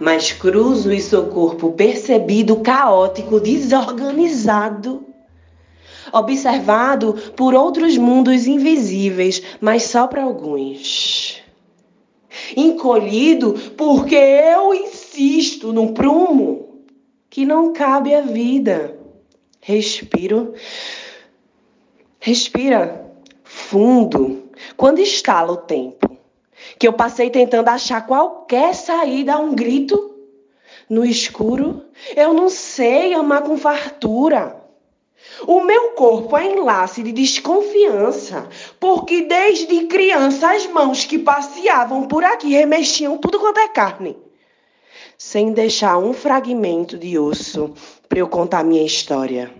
Mas 0.00 0.32
cruzo 0.32 0.92
e 0.92 1.00
sou 1.00 1.26
corpo 1.26 1.72
percebido, 1.72 2.56
caótico, 2.60 3.40
desorganizado 3.40 5.06
observado 6.12 7.14
por 7.36 7.54
outros 7.54 7.96
mundos 7.96 8.46
invisíveis, 8.46 9.42
mas 9.60 9.84
só 9.84 10.06
para 10.06 10.22
alguns. 10.22 11.40
Encolhido 12.54 13.54
porque 13.76 14.14
eu 14.14 14.74
insisto 14.74 15.01
no 15.72 15.92
prumo 15.92 16.84
que 17.28 17.44
não 17.44 17.72
cabe 17.72 18.14
à 18.14 18.20
vida. 18.20 18.98
Respiro. 19.60 20.54
Respira 22.18 23.10
fundo. 23.42 24.50
Quando 24.76 25.00
estala 25.00 25.52
o 25.52 25.56
tempo, 25.56 26.16
que 26.78 26.86
eu 26.86 26.92
passei 26.92 27.30
tentando 27.30 27.68
achar 27.68 28.06
qualquer 28.06 28.74
saída 28.74 29.34
a 29.34 29.38
um 29.38 29.54
grito 29.54 30.14
no 30.88 31.04
escuro, 31.04 31.84
eu 32.16 32.32
não 32.32 32.48
sei 32.48 33.14
amar 33.14 33.42
com 33.42 33.56
fartura. 33.56 34.60
O 35.46 35.62
meu 35.64 35.90
corpo 35.90 36.36
é 36.36 36.46
enlace 36.46 37.02
de 37.02 37.12
desconfiança, 37.12 38.48
porque 38.78 39.22
desde 39.22 39.86
criança 39.86 40.52
as 40.52 40.66
mãos 40.66 41.04
que 41.04 41.18
passeavam 41.18 42.06
por 42.08 42.24
aqui 42.24 42.50
remexiam 42.50 43.16
tudo 43.18 43.38
quanto 43.38 43.60
é 43.60 43.68
carne, 43.68 44.16
sem 45.22 45.52
deixar 45.52 45.98
um 45.98 46.12
fragmento 46.12 46.98
de 46.98 47.16
osso 47.16 47.72
para 48.08 48.18
eu 48.18 48.28
contar 48.28 48.64
minha 48.64 48.84
história. 48.84 49.54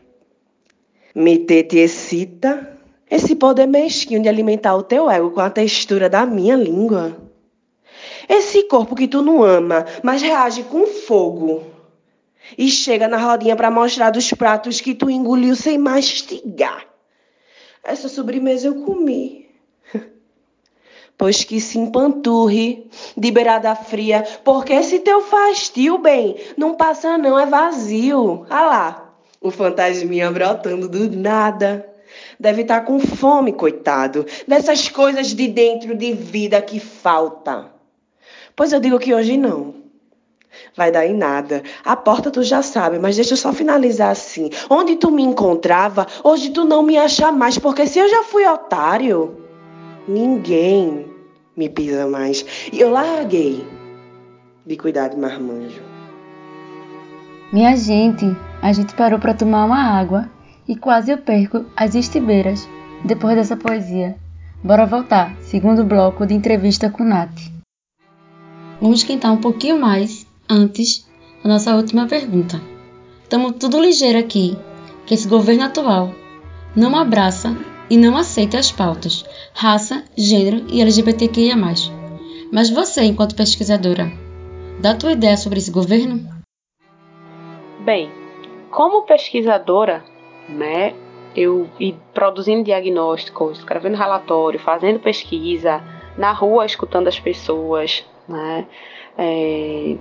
Meter 1.15 1.63
te 1.63 1.79
excita 1.79 2.77
esse 3.09 3.37
poder 3.37 3.67
mesquinho 3.67 4.21
de 4.21 4.29
alimentar 4.29 4.75
o 4.75 4.83
teu 4.83 5.09
ego 5.09 5.31
com 5.31 5.41
a 5.41 5.49
textura 5.49 6.11
da 6.11 6.27
minha 6.27 6.57
língua. 6.57 7.17
Esse 8.29 8.65
corpo 8.65 8.97
que 8.97 9.07
tu 9.07 9.23
não 9.23 9.45
ama, 9.45 9.87
mas 10.03 10.21
reage 10.21 10.65
com 10.65 10.85
fogo 10.85 11.63
e 12.59 12.69
chega 12.69 13.07
na 13.07 13.17
rodinha 13.17 13.55
para 13.55 13.71
mostrar 13.71 14.11
dos 14.11 14.33
pratos 14.33 14.81
que 14.81 14.97
tu 14.97 15.09
engoliu 15.09 15.55
sem 15.55 15.79
mastigar. 15.79 16.85
Essa 17.85 18.09
sobremesa 18.09 18.67
eu 18.67 18.83
comi. 18.85 19.49
Pois 21.23 21.45
que 21.45 21.61
se 21.61 21.79
empanturre 21.79 22.91
de 23.17 23.31
beirada 23.31 23.77
fria, 23.77 24.27
porque 24.43 24.73
esse 24.73 24.99
teu 24.99 25.21
fastio, 25.21 25.97
bem, 25.97 26.35
não 26.57 26.75
passa 26.75 27.17
não, 27.17 27.39
é 27.39 27.47
vazio. 27.47 28.45
Ah 28.51 28.63
lá, 28.63 29.15
o 29.41 29.49
fantasminha 29.49 30.33
brotando 30.33 30.89
do 30.89 31.09
nada. 31.17 31.89
Deve 32.41 32.63
estar 32.63 32.81
tá 32.81 32.87
com 32.87 32.99
fome, 32.99 33.53
coitado, 33.53 34.27
dessas 34.49 34.89
coisas 34.89 35.29
de 35.29 35.47
dentro 35.47 35.95
de 35.95 36.13
vida 36.13 36.61
que 36.61 36.81
falta. 36.81 37.71
Pois 38.57 38.73
eu 38.73 38.81
digo 38.81 38.99
que 38.99 39.15
hoje 39.15 39.37
não. 39.37 39.75
Vai 40.77 40.91
dar 40.91 41.07
em 41.07 41.15
nada. 41.15 41.63
A 41.85 41.95
porta 41.95 42.33
tu 42.33 42.43
já 42.43 42.63
sabe, 42.63 42.99
mas 42.99 43.15
deixa 43.15 43.35
eu 43.35 43.39
só 43.39 43.53
finalizar 43.53 44.11
assim. 44.11 44.51
Onde 44.69 44.97
tu 44.97 45.09
me 45.09 45.23
encontrava, 45.23 46.05
hoje 46.25 46.51
tu 46.51 46.65
não 46.65 46.83
me 46.83 46.99
acha 46.99 47.31
mais, 47.31 47.59
porque 47.59 47.87
se 47.87 48.01
eu 48.01 48.09
já 48.09 48.25
fui 48.25 48.45
otário, 48.45 49.37
ninguém 50.09 51.12
me 51.57 51.69
pisa 51.69 52.07
mais. 52.07 52.45
E 52.73 52.81
eu 52.81 52.91
larguei 52.91 53.67
de 54.67 54.77
cuidar 54.77 55.09
de 55.09 55.17
marmanjo. 55.17 55.83
Minha 57.53 57.77
gente, 57.77 58.25
a 58.63 58.73
gente 58.73 58.95
parou 58.95 59.19
para 59.19 59.35
tomar 59.35 59.65
uma 59.67 59.83
água 59.83 60.31
e 60.67 60.77
quase 60.77 61.11
eu 61.11 61.19
perco 61.19 61.65
as 61.77 61.95
estibeiras 61.95 62.67
depois 63.05 63.37
dessa 63.37 63.57
poesia. 63.57 64.17
Bora 64.63 64.87
voltar, 64.87 65.37
segundo 65.41 65.85
bloco 65.85 66.25
de 66.25 66.35
entrevista 66.35 66.89
com 66.89 67.05
Nath. 67.05 67.51
Vamos 68.81 69.01
esquentar 69.01 69.33
um 69.33 69.41
pouquinho 69.41 69.79
mais 69.79 70.27
antes 70.49 71.07
da 71.43 71.51
nossa 71.51 71.75
última 71.75 72.07
pergunta. 72.07 72.61
Estamos 73.23 73.57
tudo 73.59 73.81
ligeiro 73.81 74.19
aqui, 74.19 74.57
que 75.05 75.15
esse 75.15 75.27
governo 75.27 75.65
atual 75.65 76.15
não 76.77 76.97
abraça 76.97 77.57
e 77.93 77.97
não 77.99 78.17
aceita 78.17 78.59
as 78.59 78.73
pautas 78.73 79.23
raça, 79.53 80.03
gênero 80.17 80.65
e 80.71 80.81
LGBTQIA+. 80.81 81.55
Mas 82.51 82.71
você, 82.71 83.03
enquanto 83.03 83.37
pesquisadora, 83.37 84.11
dá 84.81 84.95
tua 84.95 85.13
ideia 85.13 85.37
sobre 85.37 85.59
esse 85.59 85.71
governo? 85.71 86.27
Bem, 87.81 88.11
como 88.71 89.03
pesquisadora, 89.03 90.03
né, 90.49 90.95
eu 91.37 91.69
produzindo 92.15 92.65
diagnósticos, 92.65 93.59
escrevendo 93.59 93.99
relatório, 93.99 94.59
fazendo 94.59 94.99
pesquisa, 94.99 95.83
na 96.17 96.33
rua 96.33 96.65
escutando 96.65 97.09
as 97.09 97.21
pessoas, 97.21 98.07
né, 98.27 98.67
é, 99.19 99.99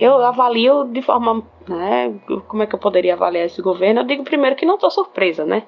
eu 0.00 0.14
avalio 0.24 0.84
de 0.84 1.02
forma, 1.02 1.42
né, 1.68 2.18
como 2.48 2.62
é 2.62 2.66
que 2.66 2.74
eu 2.74 2.78
poderia 2.78 3.12
avaliar 3.12 3.44
esse 3.44 3.60
governo? 3.60 4.00
Eu 4.00 4.06
digo 4.06 4.24
primeiro 4.24 4.56
que 4.56 4.64
não 4.64 4.76
estou 4.76 4.90
surpresa, 4.90 5.44
né? 5.44 5.64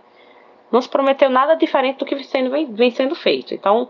Não 0.71 0.81
se 0.81 0.89
prometeu 0.89 1.29
nada 1.29 1.55
diferente 1.55 1.99
do 1.99 2.05
que 2.05 2.15
vem 2.15 2.91
sendo, 2.91 3.15
feito. 3.15 3.55
Então, 3.55 3.89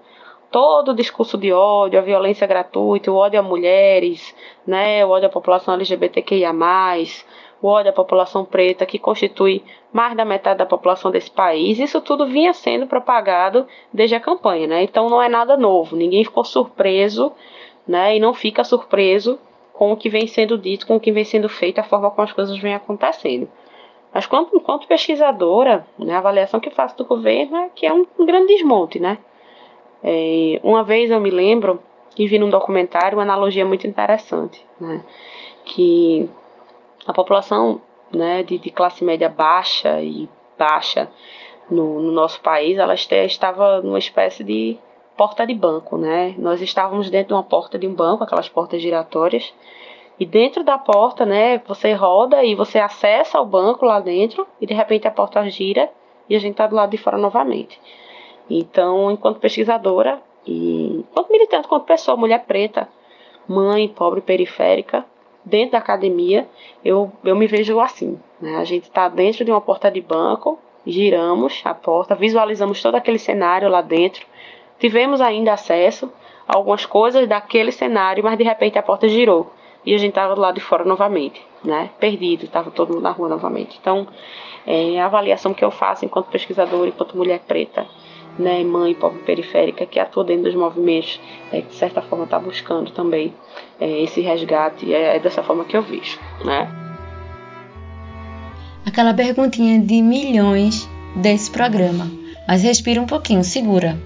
todo 0.51 0.91
o 0.91 0.95
discurso 0.95 1.37
de 1.37 1.53
ódio, 1.53 1.99
a 1.99 2.03
violência 2.03 2.47
gratuita, 2.47 3.11
o 3.11 3.17
ódio 3.17 3.39
a 3.39 3.43
mulheres, 3.43 4.35
né, 4.67 5.05
o 5.05 5.11
ódio 5.11 5.29
à 5.29 5.31
população 5.31 5.75
LGBTQIA+, 5.75 6.53
o 7.63 7.69
ódio 7.69 7.91
à 7.91 7.95
população 7.95 8.45
preta, 8.45 8.87
que 8.87 8.99
constitui 8.99 9.63
mais 9.93 10.17
da 10.17 10.25
metade 10.25 10.59
da 10.59 10.67
população 10.67 11.11
desse 11.11 11.31
país, 11.31 11.79
isso 11.79 12.01
tudo 12.01 12.27
vinha 12.27 12.53
sendo 12.53 12.87
propagado 12.87 13.67
desde 13.93 14.15
a 14.15 14.21
campanha, 14.21 14.67
né? 14.67 14.83
Então 14.83 15.09
não 15.09 15.21
é 15.21 15.29
nada 15.29 15.57
novo, 15.57 15.97
ninguém 15.97 16.25
ficou 16.25 16.45
surpreso, 16.45 17.33
né? 17.87 18.17
E 18.17 18.21
não 18.21 18.33
fica 18.33 18.65
surpreso 18.65 19.39
com 19.73 19.93
o 19.93 19.97
que 19.97 20.09
vem 20.09 20.27
sendo 20.27 20.57
dito, 20.57 20.87
com 20.87 20.97
o 20.97 21.01
que 21.01 21.13
vem 21.13 21.25
sendo 21.25 21.49
feito, 21.49 21.79
a 21.79 21.85
forma 21.85 22.11
como 22.11 22.23
as 22.23 22.33
coisas 22.33 22.59
vêm 22.59 22.75
acontecendo. 22.75 23.49
Mas 24.13 24.27
quanto, 24.27 24.61
pesquisadora, 24.89 25.87
né, 25.99 26.15
a 26.15 26.19
avaliação 26.19 26.59
que 26.59 26.71
faço 26.71 26.97
do 26.97 27.05
governo 27.05 27.57
é 27.57 27.69
que 27.69 27.87
é 27.87 27.93
um, 27.93 28.07
um 28.19 28.27
grande 28.27 28.55
desmonte, 28.55 28.99
né? 28.99 29.19
É, 30.03 30.61
uma 30.65 30.83
vez 30.83 31.11
eu 31.11 31.21
me 31.21 31.31
lembro 31.31 31.81
que 32.15 32.27
vi 32.27 32.39
num 32.39 32.51
documentário 32.51 33.17
uma 33.17 33.23
analogia 33.23 33.65
muito 33.65 33.87
interessante, 33.87 34.67
né? 34.81 35.05
Que 35.65 36.29
a 37.07 37.13
população 37.13 37.81
né, 38.13 38.43
de, 38.43 38.59
de 38.59 38.71
classe 38.71 39.05
média 39.05 39.29
baixa 39.29 40.03
e 40.03 40.29
baixa 40.59 41.09
no, 41.71 42.01
no 42.01 42.11
nosso 42.11 42.41
país, 42.41 42.79
ela 42.79 42.95
estava 42.95 43.81
numa 43.81 43.99
espécie 43.99 44.43
de 44.43 44.77
porta 45.17 45.47
de 45.47 45.55
banco, 45.55 45.97
né? 45.97 46.35
Nós 46.39 46.61
estávamos 46.61 47.09
dentro 47.11 47.29
de 47.29 47.35
uma 47.35 47.43
porta 47.43 47.79
de 47.79 47.87
um 47.87 47.95
banco, 47.95 48.25
aquelas 48.25 48.49
portas 48.49 48.83
giratórias, 48.83 49.53
e 50.21 50.27
dentro 50.27 50.63
da 50.63 50.77
porta, 50.77 51.25
né, 51.25 51.63
você 51.67 51.95
roda 51.95 52.45
e 52.45 52.55
você 52.55 52.79
acessa 52.79 53.41
o 53.41 53.47
banco 53.47 53.87
lá 53.87 54.01
dentro, 54.01 54.47
e 54.61 54.67
de 54.67 54.75
repente 54.75 55.09
a 55.09 55.11
porta 55.11 55.49
gira 55.49 55.91
e 56.29 56.37
a 56.37 56.39
gente 56.39 56.53
está 56.53 56.67
do 56.67 56.77
lado 56.77 56.91
de 56.91 56.99
fora 56.99 57.17
novamente. 57.17 57.81
Então, 58.49 59.11
enquanto 59.11 59.41
pesquisadora 59.41 60.21
e 60.47 60.99
enquanto 60.99 61.33
militante, 61.33 61.67
enquanto 61.67 61.85
pessoa, 61.85 62.19
mulher 62.19 62.45
preta, 62.45 62.87
mãe, 63.49 63.89
pobre, 63.89 64.21
periférica, 64.21 65.07
dentro 65.43 65.73
da 65.73 65.79
academia, 65.79 66.47
eu, 66.85 67.11
eu 67.25 67.35
me 67.35 67.47
vejo 67.47 67.81
assim. 67.81 68.21
Né? 68.39 68.57
A 68.57 68.65
gente 68.65 68.85
está 68.85 69.09
dentro 69.09 69.43
de 69.43 69.51
uma 69.51 69.61
porta 69.61 69.91
de 69.91 70.03
banco, 70.03 70.59
giramos 70.87 71.63
a 71.65 71.73
porta, 71.73 72.15
visualizamos 72.15 72.83
todo 72.83 72.95
aquele 72.95 73.19
cenário 73.19 73.71
lá 73.71 73.81
dentro, 73.81 74.27
Tivemos 74.81 75.21
ainda 75.21 75.53
acesso 75.53 76.11
a 76.49 76.57
algumas 76.57 76.87
coisas 76.87 77.29
daquele 77.29 77.71
cenário, 77.71 78.25
mas 78.25 78.39
de 78.39 78.45
repente 78.45 78.79
a 78.79 78.83
porta 78.83 79.07
girou 79.07 79.53
e 79.85 79.95
a 79.95 79.99
gente 79.99 80.11
estava 80.11 80.35
do 80.35 80.41
lado 80.41 80.55
de 80.55 80.61
fora 80.61 80.85
novamente, 80.85 81.41
né? 81.65 81.91
Perdido, 81.99 82.45
estava 82.45 82.71
todo 82.71 82.93
mundo 82.93 83.03
na 83.03 83.11
rua 83.11 83.29
novamente. 83.29 83.79
Então, 83.81 84.07
é 84.67 85.01
a 85.01 85.07
avaliação 85.07 85.55
que 85.55 85.65
eu 85.65 85.71
faço 85.71 86.05
enquanto 86.05 86.27
pesquisadora, 86.27 86.89
enquanto 86.89 87.17
mulher 87.17 87.41
preta, 87.41 87.87
né, 88.39 88.63
mãe 88.63 88.95
pobre 88.95 89.21
periférica 89.21 89.87
que 89.87 89.99
atua 89.99 90.25
dentro 90.25 90.45
dos 90.45 90.55
movimentos, 90.55 91.21
é, 91.53 91.61
de 91.61 91.75
certa 91.75 92.01
forma 92.01 92.25
está 92.25 92.39
buscando 92.39 92.91
também 92.91 93.35
é, 93.81 94.03
esse 94.03 94.21
resgate, 94.21 94.93
é, 94.93 95.17
é 95.17 95.19
dessa 95.19 95.43
forma 95.43 95.65
que 95.65 95.77
eu 95.77 95.83
vejo, 95.83 96.19
né? 96.45 96.71
Aquela 98.87 99.13
perguntinha 99.13 99.79
de 99.79 100.01
milhões 100.01 100.89
desse 101.17 101.51
programa, 101.51 102.11
mas 102.47 102.63
respira 102.63 103.01
um 103.01 103.07
pouquinho, 103.07 103.45
segura. 103.45 103.99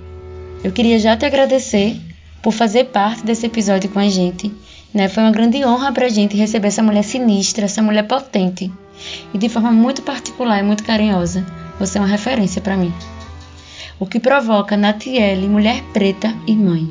Eu 0.62 0.72
queria 0.72 0.98
já 0.98 1.16
te 1.16 1.24
agradecer 1.24 1.96
por 2.42 2.52
fazer 2.52 2.84
parte 2.84 3.24
desse 3.24 3.46
episódio 3.46 3.90
com 3.90 3.98
a 3.98 4.08
gente. 4.08 4.52
Né? 4.94 5.08
Foi 5.08 5.24
uma 5.24 5.32
grande 5.32 5.64
honra 5.64 5.92
para 5.92 6.06
a 6.06 6.08
gente 6.08 6.36
receber 6.36 6.68
essa 6.68 6.82
mulher 6.82 7.02
sinistra, 7.02 7.64
essa 7.64 7.82
mulher 7.82 8.06
potente. 8.06 8.70
E 9.34 9.38
de 9.38 9.48
forma 9.48 9.72
muito 9.72 10.02
particular 10.02 10.60
e 10.60 10.62
muito 10.62 10.84
carinhosa, 10.84 11.44
você 11.80 11.98
é 11.98 12.00
uma 12.00 12.06
referência 12.06 12.62
para 12.62 12.76
mim. 12.76 12.92
O 13.98 14.06
que 14.06 14.20
provoca 14.20 14.76
Natiele, 14.76 15.48
mulher 15.48 15.82
preta 15.92 16.32
e 16.46 16.54
mãe. 16.54 16.88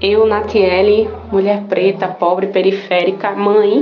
Eu, 0.00 0.26
Natiele, 0.26 1.08
mulher 1.32 1.64
preta, 1.64 2.06
pobre, 2.08 2.48
periférica, 2.48 3.32
mãe, 3.32 3.80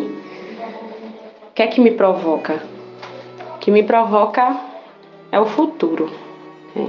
o 1.49 1.55
que 1.55 1.62
é 1.62 1.66
que 1.66 1.81
me 1.81 1.90
provoca? 1.90 2.62
O 3.57 3.59
que 3.59 3.71
me 3.71 3.83
provoca 3.83 4.57
é 5.31 5.38
o 5.38 5.47
futuro. 5.47 6.11
É 6.77 6.87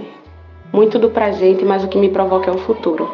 muito 0.71 0.97
do 0.97 1.09
presente, 1.09 1.65
mas 1.65 1.83
o 1.83 1.87
que 1.87 1.97
me 1.97 2.09
provoca 2.09 2.49
é 2.49 2.53
o 2.53 2.59
futuro. 2.59 3.13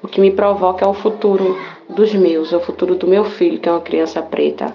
O 0.00 0.06
que 0.06 0.20
me 0.20 0.30
provoca 0.30 0.84
é 0.84 0.88
o 0.88 0.94
futuro 0.94 1.58
dos 1.88 2.14
meus, 2.14 2.52
é 2.52 2.56
o 2.56 2.60
futuro 2.60 2.94
do 2.94 3.06
meu 3.06 3.24
filho, 3.24 3.58
que 3.58 3.68
é 3.68 3.72
uma 3.72 3.80
criança 3.80 4.22
preta. 4.22 4.72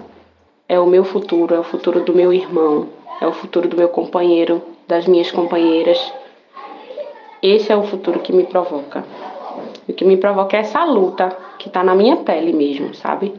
É 0.68 0.78
o 0.78 0.86
meu 0.86 1.02
futuro, 1.02 1.54
é 1.54 1.58
o 1.58 1.64
futuro 1.64 2.00
do 2.00 2.14
meu 2.14 2.32
irmão, 2.32 2.88
é 3.20 3.26
o 3.26 3.32
futuro 3.32 3.66
do 3.66 3.76
meu 3.76 3.88
companheiro, 3.88 4.60
das 4.86 5.06
minhas 5.06 5.30
companheiras. 5.30 6.12
Esse 7.42 7.72
é 7.72 7.76
o 7.76 7.84
futuro 7.84 8.20
que 8.20 8.32
me 8.32 8.44
provoca. 8.44 9.04
O 9.88 9.92
que 9.92 10.04
me 10.04 10.16
provoca 10.16 10.56
é 10.56 10.60
essa 10.60 10.84
luta 10.84 11.34
que 11.58 11.68
está 11.68 11.82
na 11.82 11.94
minha 11.94 12.16
pele 12.16 12.52
mesmo, 12.52 12.94
sabe? 12.94 13.34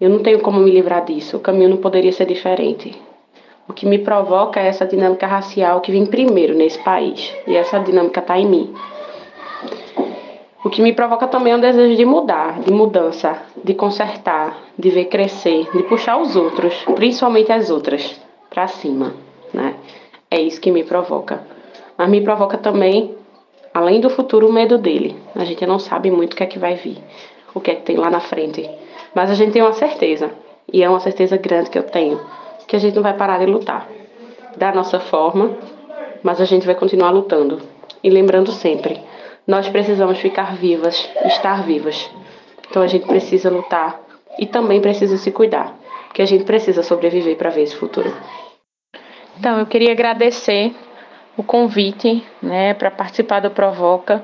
Eu 0.00 0.10
não 0.10 0.20
tenho 0.20 0.40
como 0.40 0.60
me 0.60 0.70
livrar 0.70 1.04
disso. 1.04 1.36
O 1.36 1.40
caminho 1.40 1.70
não 1.70 1.76
poderia 1.76 2.12
ser 2.12 2.26
diferente. 2.26 2.96
O 3.68 3.72
que 3.72 3.86
me 3.86 3.98
provoca 3.98 4.60
é 4.60 4.66
essa 4.66 4.86
dinâmica 4.86 5.26
racial 5.26 5.80
que 5.80 5.92
vem 5.92 6.06
primeiro 6.06 6.54
nesse 6.54 6.78
país. 6.78 7.34
E 7.46 7.56
essa 7.56 7.78
dinâmica 7.78 8.20
está 8.20 8.38
em 8.38 8.46
mim. 8.46 8.74
O 10.64 10.68
que 10.68 10.82
me 10.82 10.92
provoca 10.92 11.26
também 11.26 11.52
é 11.52 11.56
um 11.56 11.60
desejo 11.60 11.96
de 11.96 12.04
mudar, 12.04 12.60
de 12.60 12.72
mudança, 12.72 13.42
de 13.64 13.74
consertar, 13.74 14.58
de 14.78 14.90
ver 14.90 15.06
crescer, 15.06 15.68
de 15.72 15.82
puxar 15.84 16.18
os 16.18 16.36
outros, 16.36 16.74
principalmente 16.94 17.50
as 17.50 17.70
outras, 17.70 18.20
para 18.50 18.68
cima. 18.68 19.14
Né? 19.54 19.74
É 20.30 20.40
isso 20.40 20.60
que 20.60 20.70
me 20.70 20.84
provoca. 20.84 21.42
Mas 21.96 22.08
me 22.10 22.20
provoca 22.20 22.58
também, 22.58 23.14
além 23.72 24.00
do 24.00 24.10
futuro, 24.10 24.48
o 24.48 24.52
medo 24.52 24.76
dele. 24.76 25.16
A 25.34 25.44
gente 25.44 25.66
não 25.66 25.78
sabe 25.78 26.10
muito 26.10 26.34
o 26.34 26.36
que 26.36 26.42
é 26.42 26.46
que 26.46 26.58
vai 26.58 26.74
vir, 26.74 26.98
o 27.54 27.60
que 27.60 27.70
é 27.70 27.74
que 27.74 27.82
tem 27.82 27.96
lá 27.96 28.10
na 28.10 28.20
frente. 28.20 28.68
Mas 29.14 29.30
a 29.30 29.34
gente 29.34 29.52
tem 29.52 29.62
uma 29.62 29.72
certeza, 29.72 30.30
e 30.72 30.82
é 30.82 30.88
uma 30.88 31.00
certeza 31.00 31.36
grande 31.36 31.70
que 31.70 31.78
eu 31.78 31.84
tenho 31.84 32.20
que 32.70 32.76
a 32.76 32.78
gente 32.78 32.94
não 32.94 33.02
vai 33.02 33.14
parar 33.14 33.40
de 33.40 33.46
lutar 33.46 33.88
da 34.56 34.72
nossa 34.72 35.00
forma, 35.00 35.56
mas 36.22 36.40
a 36.40 36.44
gente 36.44 36.64
vai 36.64 36.76
continuar 36.76 37.10
lutando. 37.10 37.60
E 38.00 38.08
lembrando 38.08 38.52
sempre, 38.52 39.00
nós 39.46 39.68
precisamos 39.68 40.18
ficar 40.18 40.54
vivas, 40.56 41.08
estar 41.24 41.62
vivas. 41.64 42.10
Então 42.68 42.82
a 42.82 42.86
gente 42.86 43.06
precisa 43.06 43.50
lutar 43.50 44.00
e 44.38 44.46
também 44.46 44.80
precisa 44.80 45.16
se 45.16 45.30
cuidar, 45.32 45.74
porque 46.06 46.22
a 46.22 46.26
gente 46.26 46.44
precisa 46.44 46.82
sobreviver 46.82 47.36
para 47.36 47.50
ver 47.50 47.62
esse 47.62 47.76
futuro. 47.76 48.12
Então 49.38 49.58
eu 49.58 49.66
queria 49.66 49.92
agradecer 49.92 50.74
o 51.36 51.42
convite, 51.42 52.22
né, 52.42 52.74
para 52.74 52.90
participar 52.90 53.40
do 53.40 53.50
Provoca. 53.50 54.22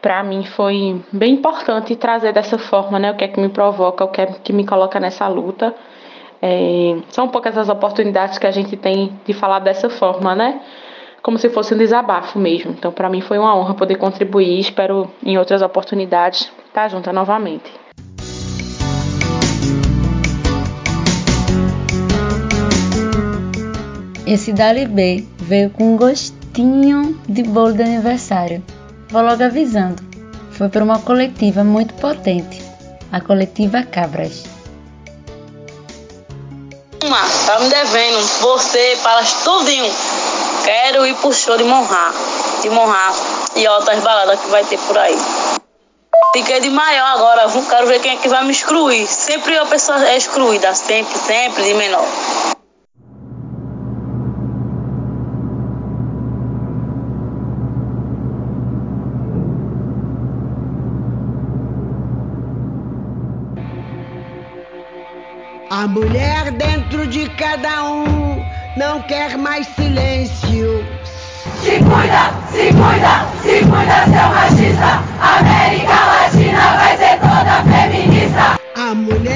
Para 0.00 0.22
mim 0.22 0.44
foi 0.44 1.00
bem 1.12 1.34
importante 1.34 1.94
trazer 1.94 2.32
dessa 2.32 2.58
forma, 2.58 2.98
né, 2.98 3.12
o 3.12 3.16
que 3.16 3.24
é 3.24 3.28
que 3.28 3.40
me 3.40 3.50
provoca, 3.50 4.04
o 4.04 4.08
que 4.08 4.20
é 4.20 4.26
que 4.26 4.52
me 4.52 4.64
coloca 4.64 4.98
nessa 4.98 5.28
luta 5.28 5.74
é, 6.42 6.96
são 7.10 7.28
poucas 7.28 7.56
as 7.56 7.68
oportunidades 7.68 8.38
que 8.38 8.46
a 8.46 8.50
gente 8.50 8.76
tem 8.76 9.12
de 9.26 9.34
falar 9.34 9.58
dessa 9.58 9.90
forma, 9.90 10.34
né? 10.34 10.60
Como 11.22 11.38
se 11.38 11.50
fosse 11.50 11.74
um 11.74 11.78
desabafo 11.78 12.38
mesmo. 12.38 12.72
Então, 12.72 12.92
para 12.92 13.08
mim 13.08 13.20
foi 13.20 13.38
uma 13.38 13.56
honra 13.56 13.74
poder 13.74 13.96
contribuir. 13.96 14.60
Espero 14.60 15.10
em 15.22 15.38
outras 15.38 15.62
oportunidades 15.62 16.50
estar 16.66 16.88
junto 16.88 17.12
novamente. 17.12 17.70
Esse 24.26 24.52
Dali 24.52 24.86
B 24.86 25.26
veio 25.38 25.70
com 25.70 25.94
um 25.94 25.96
gostinho 25.96 27.20
de 27.28 27.42
bolo 27.42 27.72
de 27.72 27.82
aniversário. 27.82 28.62
Vou 29.08 29.22
logo 29.22 29.42
avisando. 29.42 30.00
Foi 30.52 30.68
para 30.68 30.84
uma 30.84 31.00
coletiva 31.00 31.64
muito 31.64 31.94
potente, 31.94 32.62
a 33.10 33.20
coletiva 33.20 33.82
Cabras. 33.82 34.44
Uma, 37.02 37.22
tá 37.44 37.58
me 37.58 37.68
devendo. 37.68 38.20
Você, 38.40 38.96
palas 39.02 39.32
tudinho. 39.42 39.90
Quero 40.64 41.06
ir 41.06 41.14
pro 41.16 41.32
show 41.32 41.56
de 41.56 41.64
Monrar. 41.64 42.12
De 42.62 42.70
Monrar. 42.70 43.14
E 43.56 43.66
outras 43.68 44.00
baladas 44.00 44.40
que 44.40 44.48
vai 44.48 44.64
ter 44.64 44.78
por 44.78 44.96
aí. 44.98 45.16
Fiquei 46.32 46.60
de 46.60 46.70
maior 46.70 47.16
agora, 47.16 47.50
quero 47.68 47.88
ver 47.88 48.00
quem 48.00 48.12
é 48.12 48.16
que 48.16 48.28
vai 48.28 48.44
me 48.44 48.52
excluir. 48.52 49.04
Sempre 49.06 49.58
a 49.58 49.66
pessoa 49.66 50.08
é 50.08 50.16
excluída, 50.16 50.72
sempre, 50.74 51.18
sempre 51.18 51.64
de 51.64 51.74
menor. 51.74 52.06
A 65.68 65.86
mulher 65.88 66.52
dentro 66.52 67.06
de 67.06 67.28
cada 67.30 67.84
um 67.84 68.04
não 68.76 69.02
quer 69.02 69.36
mais 69.36 69.66
silêncio. 69.68 70.39
Cuida, 72.10 72.32
se 72.50 72.64
cuida, 72.72 73.24
se 73.40 73.60
cuida, 73.60 74.04
seu 74.06 74.28
machista. 74.34 75.00
América 75.20 75.98
Latina 76.10 76.64
vai 76.74 76.96
ser 76.96 77.20
toda 77.20 77.62
feminista. 77.62 78.58
A 78.74 78.94
mulher 78.96 79.29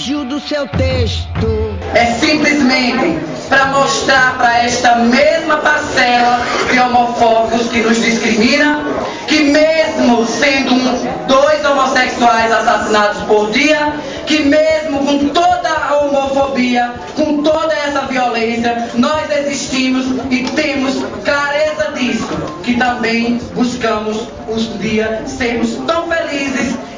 fugiu 0.00 0.24
do 0.24 0.40
seu 0.40 0.66
texto. 0.66 1.76
É 1.92 2.06
simplesmente 2.06 3.18
para 3.50 3.66
mostrar 3.66 4.38
para 4.38 4.64
esta 4.64 4.96
mesma 4.96 5.58
parcela 5.58 6.40
de 6.72 6.80
homofóbicos 6.80 7.68
que 7.68 7.80
nos 7.80 8.00
discrimina 8.00 8.82
que 9.26 9.42
mesmo 9.42 10.26
sendo 10.26 10.74
um, 10.74 11.26
dois 11.26 11.64
homossexuais 11.64 12.50
assassinados 12.50 13.22
por 13.24 13.50
dia, 13.50 13.92
que 14.26 14.40
mesmo 14.40 15.04
com 15.04 15.28
toda 15.28 15.68
a 15.68 15.96
homofobia, 15.96 16.94
com 17.14 17.42
toda 17.42 17.74
essa 17.74 18.00
violência, 18.06 18.88
nós 18.94 19.30
existimos 19.30 20.06
e 20.30 20.44
temos 20.44 20.94
clareza 21.24 21.92
disso, 21.94 22.28
que 22.64 22.74
também 22.74 23.38
buscamos 23.54 24.26
um 24.48 24.78
dia 24.78 25.22
sermos 25.26 25.74
tão 25.86 26.09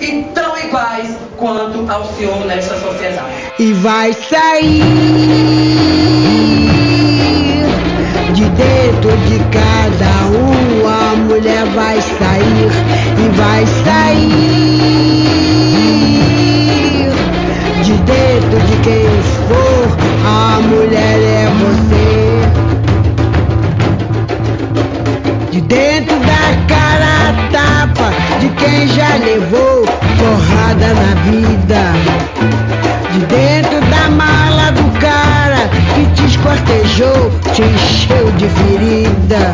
e 0.02 0.24
tão 0.34 0.58
iguais 0.58 1.16
quanto 1.36 1.88
ao 1.90 2.04
Senhor 2.14 2.44
nesta 2.46 2.74
sociedade. 2.74 3.30
E 3.58 3.72
vai 3.74 4.12
sair 4.12 4.82
de 8.34 8.44
dentro 8.50 9.16
de 9.28 9.38
cada 9.50 10.26
um, 10.36 10.88
a 10.88 11.14
mulher 11.16 11.64
vai 11.66 12.00
sair 12.00 12.70
e 13.18 13.28
vai 13.36 13.64
sair 13.84 14.82
de 17.84 17.92
dentro 17.92 18.60
de 18.66 18.76
quem 18.82 19.06
for, 19.46 19.86
a 20.26 20.60
mulher 20.60 21.18
é 21.20 21.46
você. 21.60 22.42
De 25.52 25.60
dentro 25.60 26.21
de 28.82 28.88
quem 28.88 28.88
já 28.88 29.16
levou 29.16 29.84
porrada 30.18 30.94
na 30.94 31.14
vida. 31.30 31.92
De 33.12 33.18
dentro 33.26 33.80
da 33.90 34.08
mala 34.10 34.72
do 34.72 34.98
cara 34.98 35.68
que 35.94 36.06
te 36.14 36.26
esquartejou, 36.26 37.30
te 37.52 37.62
encheu 37.62 38.30
de 38.32 38.48
ferida. 38.48 39.52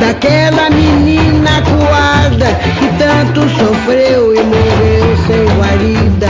Daquela 0.00 0.70
menina 0.70 1.62
coada 1.62 2.58
que 2.78 2.88
tanto 2.98 3.40
sofreu 3.58 4.34
e 4.34 4.42
morreu 4.42 5.16
sem 5.26 5.44
guarida. 5.58 6.28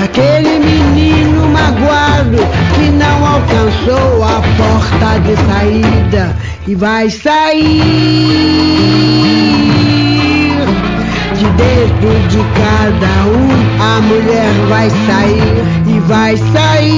Daquele 0.00 0.58
menino 0.58 1.48
magoado 1.48 2.38
que 2.74 2.90
não 2.90 3.26
alcançou 3.26 4.24
a 4.24 4.42
porta 4.56 5.18
de 5.20 5.36
saída 5.46 6.36
e 6.66 6.74
vai 6.74 7.08
sair 7.08 8.85
de 11.38 11.44
dentro 11.50 12.08
de 12.28 12.38
cada 12.54 13.14
um. 13.28 13.48
A 13.80 14.00
mulher 14.00 14.52
vai 14.68 14.88
sair 14.90 15.64
e 15.86 16.00
vai 16.00 16.36
sair 16.36 16.96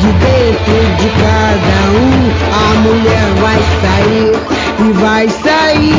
de 0.00 0.12
dentro 0.12 0.78
de 0.96 1.08
cada 1.20 1.78
um. 2.00 2.12
A 2.52 2.74
mulher 2.80 3.28
vai 3.40 3.60
sair 3.82 4.32
e 4.78 4.92
vai 4.92 5.28
sair 5.28 5.92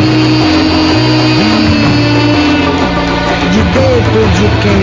de 3.52 3.62
dentro 3.62 4.22
de 4.36 4.46
quem 4.62 4.82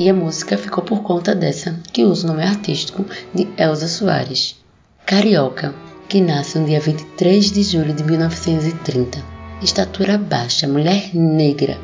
E 0.00 0.08
a 0.08 0.14
música 0.14 0.56
ficou 0.56 0.82
por 0.82 1.02
conta 1.02 1.34
dessa, 1.34 1.78
que 1.92 2.06
usa 2.06 2.26
o 2.26 2.30
nome 2.30 2.42
artístico 2.42 3.04
de 3.34 3.46
Elza 3.58 3.86
Soares. 3.86 4.56
Carioca, 5.04 5.74
que 6.08 6.22
nasce 6.22 6.58
no 6.58 6.64
dia 6.64 6.80
23 6.80 7.52
de 7.52 7.62
julho 7.62 7.92
de 7.92 8.02
1930. 8.04 9.22
Estatura 9.62 10.16
baixa, 10.16 10.66
mulher 10.66 11.14
negra 11.14 11.76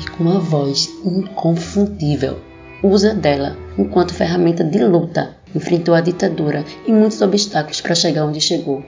e 0.00 0.08
com 0.12 0.22
uma 0.22 0.38
voz 0.38 0.88
inconfundível. 1.04 2.38
Usa 2.84 3.12
dela 3.12 3.56
enquanto 3.76 4.14
ferramenta 4.14 4.62
de 4.62 4.84
luta. 4.84 5.36
Enfrentou 5.52 5.96
a 5.96 6.00
ditadura 6.00 6.64
e 6.86 6.92
muitos 6.92 7.20
obstáculos 7.20 7.80
para 7.80 7.96
chegar 7.96 8.26
onde 8.26 8.40
chegou. 8.40 8.84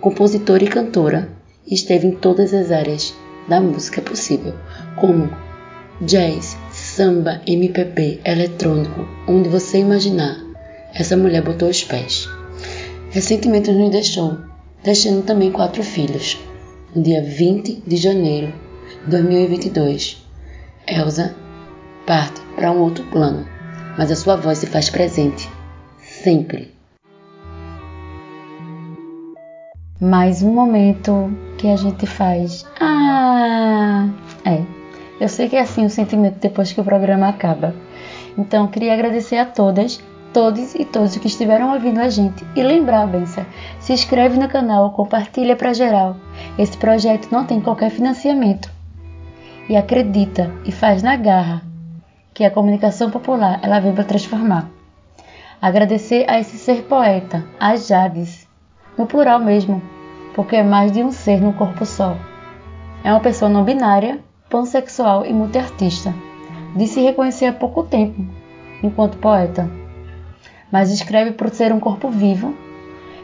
Compositora 0.00 0.62
e 0.62 0.68
cantora, 0.68 1.28
esteve 1.66 2.06
em 2.06 2.12
todas 2.12 2.54
as 2.54 2.70
áreas 2.70 3.12
da 3.48 3.60
música 3.60 4.00
possível, 4.00 4.54
como 4.94 5.36
jazz, 6.00 6.56
samba, 6.94 7.40
MPB, 7.44 8.20
eletrônico, 8.24 9.04
onde 9.26 9.48
você 9.48 9.78
imaginar, 9.78 10.38
essa 10.94 11.16
mulher 11.16 11.42
botou 11.42 11.68
os 11.68 11.82
pés. 11.82 12.28
Recentemente 13.10 13.72
nos 13.72 13.90
deixou, 13.90 14.38
deixando 14.84 15.24
também 15.24 15.50
quatro 15.50 15.82
filhos. 15.82 16.38
No 16.94 17.02
dia 17.02 17.20
20 17.20 17.82
de 17.84 17.96
janeiro 17.96 18.54
2022. 19.08 20.24
Elsa 20.86 21.34
parte 22.06 22.40
para 22.54 22.70
um 22.70 22.78
outro 22.78 23.04
plano, 23.06 23.44
mas 23.98 24.12
a 24.12 24.16
sua 24.16 24.36
voz 24.36 24.58
se 24.58 24.68
faz 24.68 24.88
presente. 24.88 25.50
Sempre. 26.00 26.72
Mais 30.00 30.44
um 30.44 30.52
momento 30.52 31.36
que 31.58 31.66
a 31.66 31.76
gente 31.76 32.06
faz. 32.06 32.64
Ah! 32.80 34.08
É. 34.44 34.83
Eu 35.20 35.28
sei 35.28 35.48
que 35.48 35.56
é 35.56 35.60
assim 35.60 35.84
o 35.84 35.90
sentimento 35.90 36.38
depois 36.40 36.72
que 36.72 36.80
o 36.80 36.84
programa 36.84 37.28
acaba. 37.28 37.74
Então, 38.36 38.66
queria 38.66 38.94
agradecer 38.94 39.36
a 39.36 39.46
todas, 39.46 40.02
todos 40.32 40.74
e 40.74 40.84
todos 40.84 41.16
que 41.16 41.28
estiveram 41.28 41.72
ouvindo 41.72 42.00
a 42.00 42.08
gente. 42.08 42.44
E 42.56 42.62
lembrar, 42.62 43.06
Bença, 43.06 43.46
se 43.78 43.92
inscreve 43.92 44.38
no 44.38 44.48
canal, 44.48 44.90
compartilha 44.90 45.54
para 45.54 45.72
geral. 45.72 46.16
Esse 46.58 46.76
projeto 46.76 47.28
não 47.30 47.44
tem 47.44 47.60
qualquer 47.60 47.90
financiamento. 47.90 48.68
E 49.68 49.76
acredita 49.76 50.50
e 50.64 50.72
faz 50.72 51.02
na 51.02 51.16
garra 51.16 51.62
que 52.34 52.44
a 52.44 52.50
comunicação 52.50 53.10
popular 53.10 53.60
ela 53.62 53.78
vem 53.78 53.94
para 53.94 54.04
transformar. 54.04 54.68
Agradecer 55.62 56.26
a 56.28 56.38
esse 56.40 56.58
ser 56.58 56.82
poeta, 56.82 57.44
a 57.58 57.76
Jades, 57.76 58.46
no 58.98 59.06
plural 59.06 59.38
mesmo, 59.38 59.80
porque 60.34 60.56
é 60.56 60.62
mais 60.62 60.90
de 60.90 61.02
um 61.02 61.12
ser 61.12 61.40
num 61.40 61.52
corpo 61.52 61.86
só. 61.86 62.16
É 63.04 63.10
uma 63.10 63.20
pessoa 63.20 63.48
não 63.48 63.64
binária, 63.64 64.18
pansexual 64.54 65.26
e 65.26 65.32
multiartista. 65.32 66.14
De 66.76 66.86
se 66.86 67.00
reconhecer 67.00 67.46
há 67.46 67.52
pouco 67.52 67.82
tempo, 67.82 68.24
enquanto 68.84 69.18
poeta. 69.18 69.68
Mas 70.70 70.92
escreve 70.92 71.32
por 71.32 71.50
ser 71.50 71.72
um 71.72 71.80
corpo 71.80 72.08
vivo. 72.08 72.54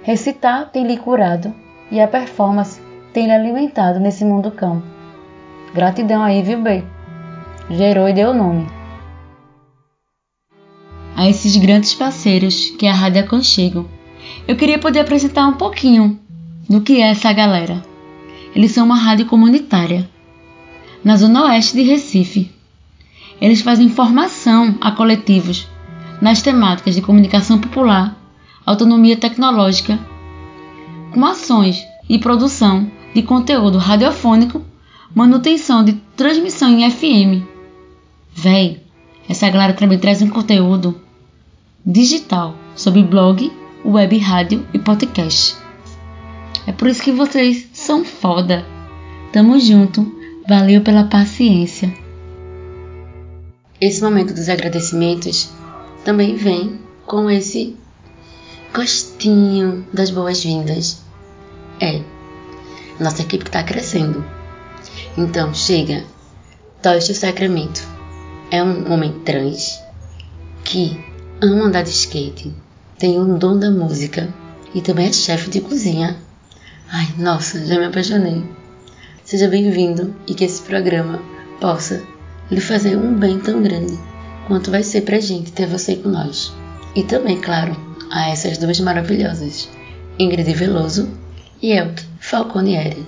Recitar 0.03 0.71
tem 0.73 0.85
lhe 0.85 0.97
curado 0.97 1.55
e 1.88 2.01
a 2.01 2.09
performance 2.09 2.81
tem 3.12 3.27
lhe 3.27 3.33
alimentado 3.33 4.01
nesse 4.01 4.25
mundo 4.25 4.51
cão. 4.51 4.83
Gratidão 5.73 6.21
aí, 6.21 6.43
viu, 6.43 6.61
bem? 6.61 6.85
Gerou 7.71 8.09
e 8.09 8.12
deu 8.12 8.35
nome. 8.35 8.66
A 11.16 11.29
esses 11.29 11.55
grandes 11.57 11.95
parceiros 11.95 12.71
que 12.71 12.88
a 12.88 12.93
Rádio 12.93 13.23
aconchegam, 13.23 13.87
eu 14.49 14.57
queria 14.57 14.81
poder 14.81 14.99
apresentar 14.99 15.47
um 15.47 15.55
pouquinho 15.55 16.19
do 16.69 16.81
que 16.81 17.01
é 17.01 17.11
essa 17.11 17.33
galera. 17.33 17.81
Eles 18.53 18.73
são 18.73 18.85
uma 18.85 18.97
rádio 18.97 19.27
comunitária 19.27 20.09
na 21.04 21.16
zona 21.16 21.44
oeste 21.44 21.74
de 21.76 21.82
Recife. 21.82 22.50
Eles 23.40 23.62
fazem 23.62 23.88
formação 23.88 24.76
a 24.80 24.92
coletivos 24.92 25.66
nas 26.20 26.42
temáticas 26.42 26.94
de 26.94 27.02
comunicação 27.02 27.58
popular, 27.58 28.16
autonomia 28.66 29.16
tecnológica, 29.16 29.98
com 31.12 31.24
ações 31.24 31.82
e 32.08 32.18
produção 32.18 32.90
de 33.14 33.22
conteúdo 33.22 33.78
radiofônico, 33.78 34.62
manutenção 35.14 35.82
de 35.82 35.94
transmissão 36.16 36.70
em 36.70 36.90
FM. 36.90 37.46
Véi, 38.34 38.80
essa 39.28 39.48
galera 39.48 39.72
também 39.72 39.98
traz 39.98 40.20
um 40.22 40.28
conteúdo 40.28 41.00
digital 41.84 42.54
sobre 42.76 43.02
blog, 43.02 43.50
web 43.84 44.18
rádio 44.18 44.66
e 44.74 44.78
podcast. 44.78 45.56
É 46.66 46.72
por 46.72 46.88
isso 46.88 47.02
que 47.02 47.10
vocês 47.10 47.68
são 47.72 48.04
foda. 48.04 48.66
Tamo 49.32 49.58
junto, 49.58 50.19
valeu 50.48 50.83
pela 50.83 51.05
paciência. 51.05 51.92
Esse 53.81 54.03
momento 54.03 54.35
dos 54.35 54.48
agradecimentos 54.48 55.50
também 56.05 56.37
vem 56.37 56.79
com 57.07 57.31
esse 57.31 57.76
gostinho 58.74 59.87
das 59.92 60.11
boas-vindas. 60.11 61.03
É, 61.81 62.03
nossa 62.98 63.22
equipe 63.22 63.44
está 63.44 63.62
crescendo. 63.62 64.24
Então, 65.16 65.55
chega, 65.55 66.05
toste 66.83 67.12
o 67.12 67.14
sacramento. 67.14 67.83
É 68.50 68.62
um 68.62 68.92
homem 68.92 69.12
trans 69.20 69.81
que 70.64 70.98
ama 71.40 71.64
andar 71.64 71.83
de 71.83 71.90
skate, 71.90 72.55
tem 72.98 73.18
um 73.18 73.38
dom 73.38 73.59
da 73.59 73.70
música 73.70 74.29
e 74.74 74.81
também 74.81 75.07
é 75.07 75.12
chefe 75.12 75.48
de 75.48 75.61
cozinha. 75.61 76.16
Ai, 76.92 77.09
nossa, 77.16 77.64
já 77.64 77.79
me 77.79 77.87
apaixonei. 77.87 78.60
Seja 79.31 79.47
bem-vindo 79.47 80.12
e 80.27 80.35
que 80.35 80.43
esse 80.43 80.61
programa 80.61 81.23
possa 81.61 82.03
lhe 82.51 82.61
fazer 82.61 82.97
um 82.97 83.14
bem 83.14 83.38
tão 83.38 83.62
grande 83.62 83.97
quanto 84.49 84.73
vai 84.73 84.83
ser 84.83 85.03
pra 85.03 85.21
gente 85.21 85.53
ter 85.53 85.69
você 85.69 85.95
com 85.95 86.09
nós. 86.09 86.53
E 86.97 87.05
também, 87.05 87.40
claro, 87.40 87.77
a 88.11 88.29
essas 88.29 88.59
duas 88.59 88.81
maravilhosas, 88.81 89.71
Ingrid 90.19 90.53
Veloso 90.53 91.09
e 91.62 91.71
Elke 91.71 92.03
Falconieri. 92.19 93.07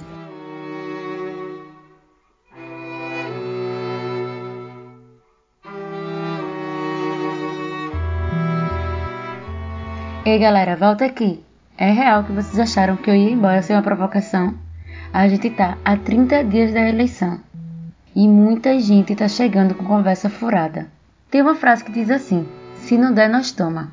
Ei 10.25 10.39
galera, 10.39 10.77
volta 10.77 11.05
aqui. 11.05 11.43
É 11.77 11.91
real 11.91 12.23
que 12.23 12.31
vocês 12.31 12.61
acharam 12.61 12.97
que 12.97 13.11
eu 13.11 13.17
ia 13.17 13.33
embora 13.33 13.61
sem 13.61 13.75
uma 13.75 13.83
provocação? 13.83 14.62
A 15.13 15.29
gente 15.29 15.51
tá 15.51 15.77
a 15.85 15.97
30 15.97 16.45
dias 16.45 16.73
da 16.73 16.89
eleição. 16.89 17.41
E 18.15 18.29
muita 18.29 18.79
gente 18.79 19.17
tá 19.17 19.29
chegando 19.29 19.75
com 19.75 19.85
conversa 19.85 20.29
furada. 20.29 20.87
Tem 21.31 21.41
uma 21.41 21.55
frase 21.55 21.85
que 21.85 21.93
diz 21.93 22.11
assim: 22.11 22.47
Se 22.77 22.99
não 22.99 23.13
der, 23.13 23.29
nós 23.29 23.53
toma. 23.53 23.93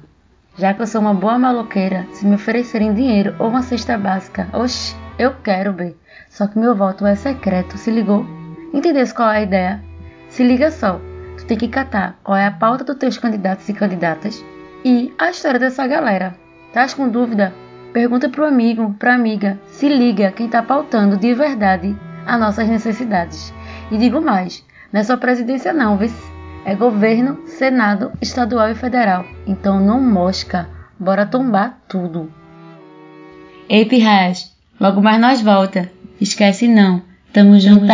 Já 0.57 0.73
que 0.73 0.81
eu 0.81 0.87
sou 0.87 0.99
uma 0.99 1.13
boa 1.13 1.39
maloqueira, 1.39 2.05
se 2.11 2.25
me 2.25 2.35
oferecerem 2.35 2.93
dinheiro 2.93 3.33
ou 3.39 3.47
uma 3.47 3.61
cesta 3.61 3.97
básica, 3.97 4.49
oxe, 4.51 4.93
eu 5.17 5.33
quero, 5.41 5.71
bem. 5.71 5.95
Só 6.29 6.47
que 6.47 6.59
meu 6.59 6.75
voto 6.75 7.05
é 7.05 7.15
secreto, 7.15 7.77
se 7.77 7.89
ligou? 7.89 8.25
Entendesse 8.73 9.13
qual 9.13 9.31
é 9.31 9.37
a 9.37 9.41
ideia? 9.41 9.83
Se 10.27 10.43
liga 10.43 10.69
só, 10.69 10.99
tu 11.37 11.45
tem 11.45 11.57
que 11.57 11.67
catar 11.69 12.19
qual 12.23 12.37
é 12.37 12.45
a 12.45 12.51
pauta 12.51 12.83
dos 12.83 12.97
teus 12.97 13.17
candidatos 13.17 13.67
e 13.69 13.73
candidatas 13.73 14.43
e 14.83 15.13
a 15.17 15.29
história 15.29 15.59
dessa 15.59 15.87
galera. 15.87 16.35
Tás 16.73 16.93
com 16.93 17.07
dúvida? 17.07 17.53
Pergunta 17.93 18.29
pro 18.29 18.45
amigo, 18.45 18.95
pra 18.99 19.15
amiga. 19.15 19.59
Se 19.67 19.89
liga 19.89 20.31
quem 20.31 20.47
tá 20.47 20.61
pautando 20.61 21.17
de 21.17 21.33
verdade 21.33 21.95
as 22.25 22.39
nossas 22.39 22.67
necessidades. 22.67 23.53
E 23.91 23.97
digo 23.97 24.21
mais, 24.21 24.63
não 24.93 25.01
é 25.01 25.03
só 25.03 25.17
presidência 25.17 25.73
não, 25.73 25.97
vê 25.97 26.09
É 26.65 26.75
governo, 26.75 27.39
senado, 27.47 28.11
estadual 28.21 28.69
e 28.69 28.75
federal. 28.75 29.25
Então 29.47 29.79
não 29.79 29.99
mosca, 29.99 30.69
bora 30.99 31.25
tombar 31.25 31.79
tudo. 31.87 32.31
Ei, 33.67 33.85
Pirras, 33.85 34.55
logo 34.79 35.01
mais 35.01 35.19
nós 35.19 35.41
volta. 35.41 35.89
Esquece 36.21 36.67
não, 36.67 37.01
tamo 37.33 37.59
junto. 37.59 37.87